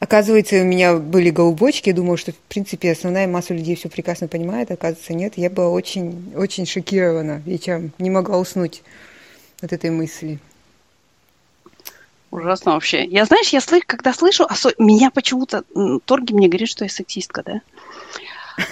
[0.00, 4.28] Оказывается, у меня были голубочки, я думала, что, в принципе, основная масса людей все прекрасно
[4.28, 5.34] понимает, оказывается, нет.
[5.36, 8.82] Я была очень, очень шокирована вечером, не могла уснуть
[9.60, 10.38] от этой мысли.
[12.30, 13.04] Ужасно вообще.
[13.06, 14.72] Я, знаешь, я слышу, когда слышу, осо...
[14.78, 15.64] меня почему-то,
[16.04, 17.60] Торги мне говорит, что я сексистка, да?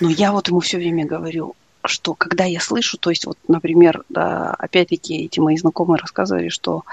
[0.01, 1.57] Но я вот ему все время говорю,
[1.89, 6.85] что когда я слышу, то есть вот, например, да, опять-таки эти мои знакомые рассказывали, что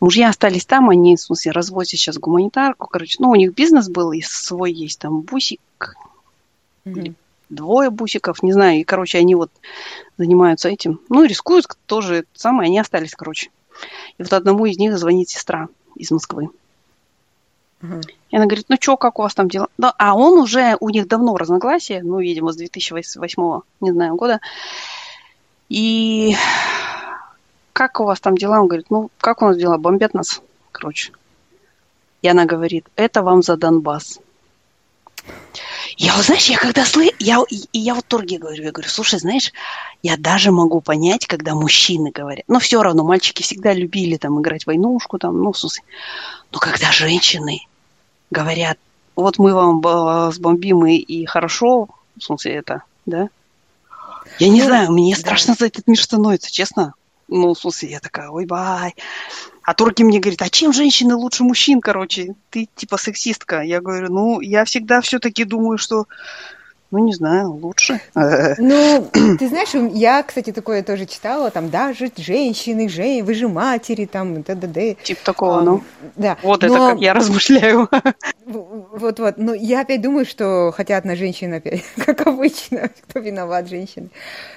[0.00, 4.12] мужья остались там, они, в смысле, разводят сейчас гуманитарку, короче, ну, у них бизнес был,
[4.12, 5.60] и свой есть там бусик,
[6.84, 7.14] mm-hmm.
[7.48, 9.50] двое бусиков, не знаю, и, короче, они вот
[10.16, 13.50] занимаются этим, ну, рискуют тоже, самое, они остались, короче.
[14.18, 16.48] И вот одному из них звонит сестра из Москвы.
[17.82, 18.00] Угу.
[18.30, 19.68] И она говорит, ну что, как у вас там дела?
[19.78, 24.40] Да, а он уже, у них давно разногласия, ну, видимо, с 2008, не знаю, года.
[25.68, 26.36] И
[27.72, 28.60] как у вас там дела?
[28.60, 29.78] Он говорит, ну, как у нас дела?
[29.78, 31.12] Бомбят нас, короче.
[32.20, 34.20] И она говорит, это вам за Донбасс.
[35.96, 39.52] Я, знаешь, я когда слышу, я, и, я вот Торге говорю, я говорю, слушай, знаешь,
[40.02, 44.66] я даже могу понять, когда мужчины говорят, но все равно мальчики всегда любили там играть
[44.66, 45.82] войнушку, там, ну, в смысле,
[46.52, 47.62] но когда женщины
[48.30, 48.78] говорят,
[49.16, 53.28] вот мы вам сбомбим и, и хорошо, в смысле это, да,
[54.38, 55.20] я не ну, знаю, мне да.
[55.20, 56.94] страшно за этот мир становится, честно.
[57.28, 58.94] Ну, в смысле, я такая, ой, бай.
[59.62, 62.34] А Турки мне говорит, а чем женщины лучше мужчин, короче?
[62.50, 63.60] Ты типа сексистка.
[63.60, 66.06] Я говорю, ну, я всегда все-таки думаю, что
[66.90, 68.00] ну, не знаю, лучше.
[68.58, 73.48] Ну, ты знаешь, я, кстати, такое тоже читала, там, да, жить женщины, жен, вы же
[73.48, 74.96] матери, там, т.д.
[75.02, 75.82] Типа такого, а, ну.
[76.16, 76.36] Да.
[76.42, 76.68] Вот но...
[76.68, 77.88] это как я размышляю.
[78.46, 84.08] Вот-вот, но я опять думаю, что хотят на женщин опять, как обычно, кто виноват, женщины.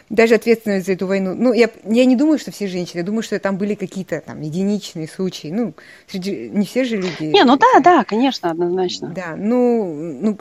[0.10, 1.36] Даже ответственность за эту войну.
[1.36, 4.42] Ну, я, я не думаю, что все женщины, я думаю, что там были какие-то там
[4.42, 5.48] единичные случаи.
[5.48, 5.74] Ну,
[6.08, 7.24] среди, не все же люди.
[7.24, 9.10] Не, ну да, да, конечно, однозначно.
[9.10, 10.38] Да, ну, ну,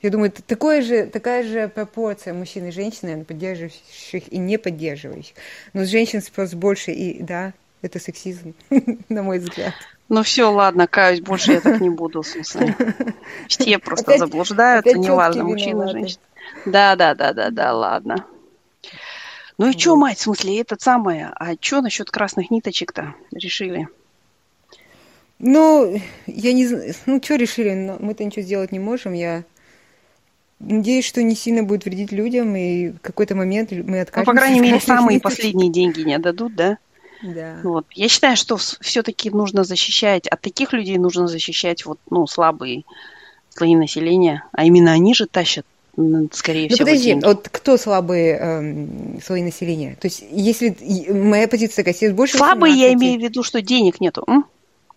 [0.00, 5.34] я думаю, такое же, такая же пропорция мужчин и женщин, поддерживающих и не поддерживающих.
[5.72, 8.54] Но с женщин спрос больше, и да, это сексизм,
[9.08, 9.74] на мой взгляд.
[10.08, 12.76] Ну все, ладно, каюсь, больше я так не буду, смысле.
[13.48, 16.22] Все просто опять, заблуждаются, неважно, мужчина, женщина.
[16.64, 18.24] Да, да, да, да, да, ладно.
[19.58, 23.88] Ну и что, мать, в смысле, это самое, а что насчет красных ниточек-то решили?
[25.40, 29.44] Ну, я не знаю, ну, что решили, мы-то ничего сделать не можем, я
[30.60, 34.30] надеюсь, что не сильно будет вредить людям, и в какой-то момент мы откажемся.
[34.30, 36.78] Ну, по крайней мере, самые последние деньги не отдадут, да?
[37.22, 37.58] Да.
[37.64, 37.86] Вот.
[37.94, 42.84] Я считаю, что все-таки нужно защищать, от таких людей нужно защищать вот, ну, слабые
[43.50, 45.66] слои населения, а именно они же тащат
[46.32, 46.86] скорее ну, всего.
[46.86, 47.24] подожди, деньги.
[47.24, 49.96] вот кто слабые эм, слои населения?
[50.00, 50.76] То есть, если
[51.10, 52.80] моя позиция такая, больше Слабые, 18...
[52.80, 54.22] я имею в виду, что денег нету.
[54.28, 54.44] М?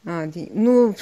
[0.06, 0.50] А, день...
[0.54, 0.96] Ну,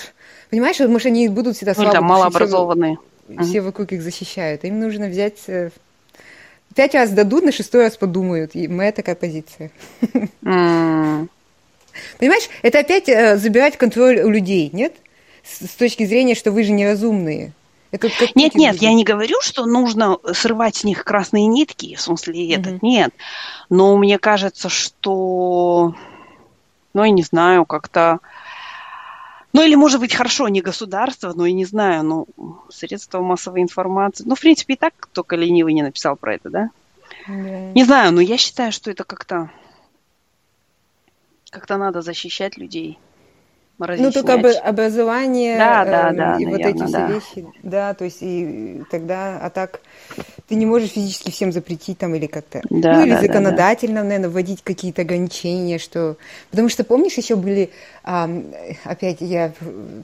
[0.50, 1.94] понимаешь, может, они будут всегда ну, слабые.
[1.94, 2.96] там малообразованные.
[2.96, 3.09] Все,
[3.42, 4.64] все вокруг их защищают.
[4.64, 5.40] Им нужно взять...
[5.48, 5.70] э,
[6.76, 8.52] Пять раз дадут, на шестой раз подумают.
[8.56, 9.72] И моя такая позиция.
[10.42, 11.28] Понимаешь,
[12.62, 14.94] это опять э, забирать контроль у людей, нет?
[15.44, 17.54] С, точки зрения, что вы же неразумные.
[17.92, 22.02] Это как нет, нет, я не говорю, что нужно срывать с них красные нитки, в
[22.02, 22.80] смысле этот, Мгм.
[22.88, 23.14] нет.
[23.70, 25.96] Но мне кажется, что,
[26.94, 28.20] ну, я не знаю, как-то,
[29.52, 32.28] ну, или, может быть, хорошо, не государство, но я не знаю, ну,
[32.70, 34.24] средства массовой информации.
[34.28, 36.70] Ну, в принципе, и так только ленивый не написал про это, да?
[37.28, 37.34] Да.
[37.74, 39.50] Не знаю, но я считаю, что это как-то,
[41.50, 43.00] как-то надо защищать людей.
[43.80, 44.66] Ну, только разъяснять.
[44.66, 47.08] образование Да, да, эм, да, и вот наверно, эти все да.
[47.08, 49.80] вещи, да, то есть и тогда, а так
[50.48, 53.28] ты не можешь физически всем запретить там или как-то, Да, ну или да, да, да.
[53.28, 56.18] законодательно, наверное, вводить какие-то ограничения, что,
[56.52, 57.70] потому что помнишь еще были,
[58.04, 58.46] ам,
[58.84, 59.52] опять я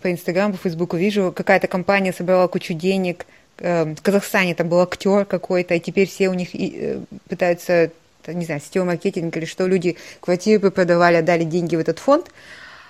[0.02, 3.26] по Инстаграму, по Фейсбуку вижу, какая-то компания собрала кучу денег,
[3.60, 7.92] эм, в Казахстане там был актер какой-то, и теперь все у них э, пытаются,
[8.28, 12.28] не знаю, сетевой маркетинг или что, люди квартиры продавали, отдали деньги в этот фонд,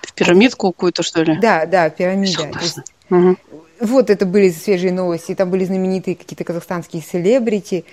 [0.02, 1.38] В пирамидку какую-то, что ли?
[1.40, 2.44] да, да, пирамида.
[2.52, 2.76] То есть,
[3.10, 3.36] Согласна.
[3.80, 7.86] Вот это были свежие новости, там были знаменитые какие-то казахстанские селебрити.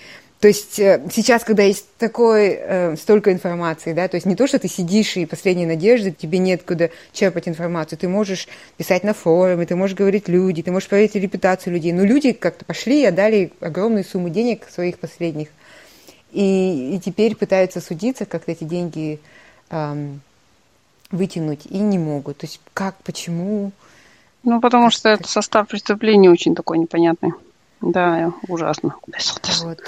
[0.43, 4.49] То есть э, сейчас, когда есть такой, э, столько информации, да, то есть не то,
[4.49, 9.15] что ты сидишь и последние надежды, тебе нет куда черпать информацию, ты можешь писать на
[9.15, 11.93] форуме, ты можешь говорить люди, ты можешь проверить репутацию людей.
[11.93, 15.49] Но люди как-то пошли и отдали огромную сумму денег своих последних.
[16.33, 19.21] И, и теперь пытаются судиться, как-то эти деньги
[19.71, 20.23] ам,
[21.13, 22.39] вытянуть, и не могут.
[22.39, 23.71] То есть как, почему?
[24.45, 27.33] Ну, потому что это состав преступления очень такой непонятный.
[27.81, 28.97] Да, ужасно.
[29.63, 29.81] Вот.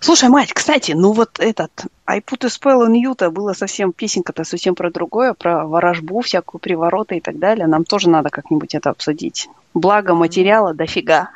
[0.00, 1.70] Слушай, мать, кстати, ну вот этот
[2.06, 6.60] I put a spell on you-то было совсем, песенка-то совсем про другое, про ворожбу, всякую
[6.60, 7.66] привороты и так далее.
[7.66, 9.48] Нам тоже надо как-нибудь это обсудить.
[9.74, 11.30] Благо материала дофига.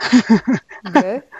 [0.82, 1.22] Да?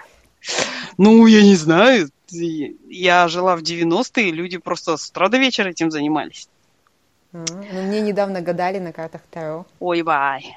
[0.98, 2.10] Ну, я не знаю.
[2.30, 6.48] Я жила в 90-е, люди просто с утра до вечера этим занимались.
[7.34, 7.38] А,
[7.72, 9.64] ну, мне недавно гадали на картах Таро.
[9.80, 10.56] Ой, бай.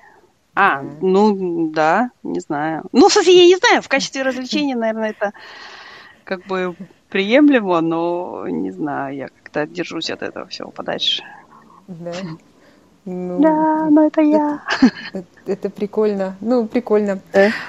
[0.55, 0.97] А, Мгм.
[1.01, 2.83] ну, да, не знаю.
[2.91, 5.31] Ну, в смысле, я не знаю, в качестве развлечения, наверное, это
[6.23, 6.75] как бы
[7.09, 11.23] приемлемо, но не знаю, я как-то держусь от этого всего подальше.
[11.87, 12.11] Да.
[13.05, 14.59] Ну, Да, но это я.
[15.13, 16.35] это, это прикольно.
[16.41, 17.19] Ну, прикольно.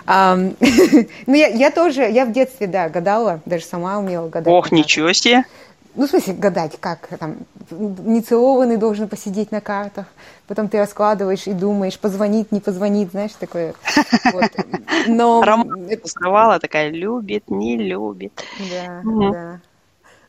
[0.06, 0.54] Ам,
[1.26, 4.54] ну, я, я тоже, я в детстве, да, гадала, даже сама умела гадать.
[4.54, 5.44] Ох, ничего себе.
[5.96, 7.38] Ну, в смысле, гадать, как там,
[7.70, 10.06] нецелованный должен посидеть на картах,
[10.46, 13.74] потом ты раскладываешь и думаешь, позвонит, не позвонит, знаешь, такое.
[14.32, 14.44] Вот.
[15.06, 15.42] Но...
[15.42, 18.32] Роман узнавала, такая, любит, не любит.
[18.58, 19.32] Да, Мгм.
[19.32, 19.60] да.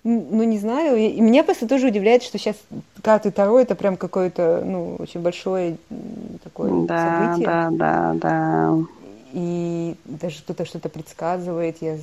[0.04, 0.96] Ну, не знаю.
[0.98, 2.56] И меня просто тоже удивляет, что сейчас
[3.04, 5.78] карты Таро это прям какое-то, ну, очень большое
[6.44, 7.46] такое Да, событие.
[7.46, 8.78] да, да, да.
[9.34, 11.82] И даже кто-то что-то предсказывает.
[11.82, 11.98] Я.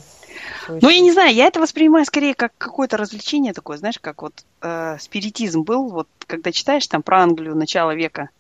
[0.69, 4.45] Ну, я не знаю, я это воспринимаю скорее как какое-то развлечение такое, знаешь, как вот
[4.63, 8.31] э, спиритизм был, вот когда читаешь там про Англию начала века,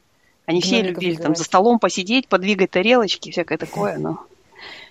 [0.46, 4.24] они все Гномиков любили там за столом посидеть, подвигать тарелочки, всякое такое, но...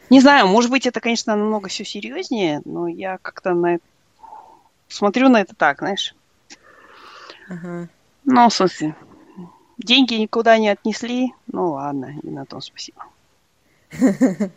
[0.09, 3.83] Не знаю, может быть, это, конечно, намного все серьезнее, но я как-то на это...
[4.87, 6.15] смотрю на это так, знаешь.
[7.47, 7.87] Ага.
[8.25, 8.95] Ну, в смысле,
[9.77, 13.05] деньги никуда не отнесли, ну ладно, и на том спасибо.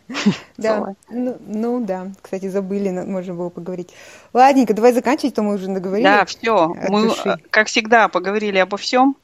[0.57, 3.89] Да, ну, ну да, кстати, забыли, можно было поговорить.
[4.33, 6.07] Ладненько, давай заканчивать, то мы уже наговорили.
[6.07, 7.11] Да, все, мы,
[7.49, 9.15] как всегда, поговорили обо всем.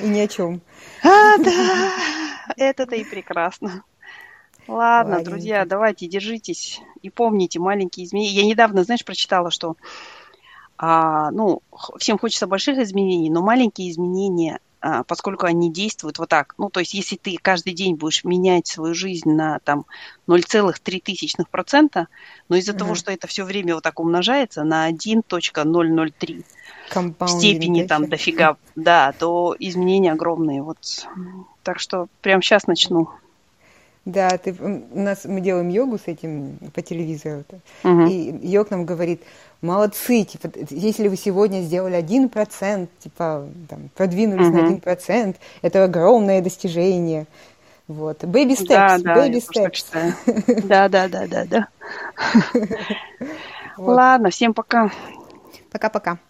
[0.00, 0.60] И ни о чем.
[1.02, 1.92] А, да,
[2.56, 3.84] это-то и прекрасно.
[4.68, 5.30] Ладно, Ладненько.
[5.30, 8.42] друзья, давайте, держитесь и помните маленькие изменения.
[8.42, 9.76] Я недавно, знаешь, прочитала, что
[10.76, 11.62] а, ну,
[11.98, 14.60] всем хочется больших изменений, но маленькие изменения,
[15.06, 18.94] поскольку они действуют вот так, ну, то есть если ты каждый день будешь менять свою
[18.94, 19.84] жизнь на там
[20.26, 22.06] 0,3%,
[22.48, 22.96] но из-за того, Мгм.
[22.96, 26.44] что это все время вот так умножается на 1.003
[27.18, 30.62] в степени там дофига, да, то изменения огромные.
[30.62, 30.78] Вот.
[31.62, 33.08] Так что прямо сейчас начну.
[34.06, 37.44] Да, ты, у нас мы делаем йогу с этим по телевизору,
[37.84, 38.06] Мгм.
[38.06, 39.22] и йог нам говорит,
[39.62, 44.64] молодцы, типа, если вы сегодня сделали один процент, типа, там, продвинулись на Мгм.
[44.66, 47.26] один процент, это огромное достижение.
[47.88, 48.22] Вот.
[48.24, 49.84] Baby steps, Да, baby steps.
[50.68, 51.68] Да, да, да, да, да.
[53.76, 54.90] Ладно, всем пока.
[55.70, 56.18] Пока-пока.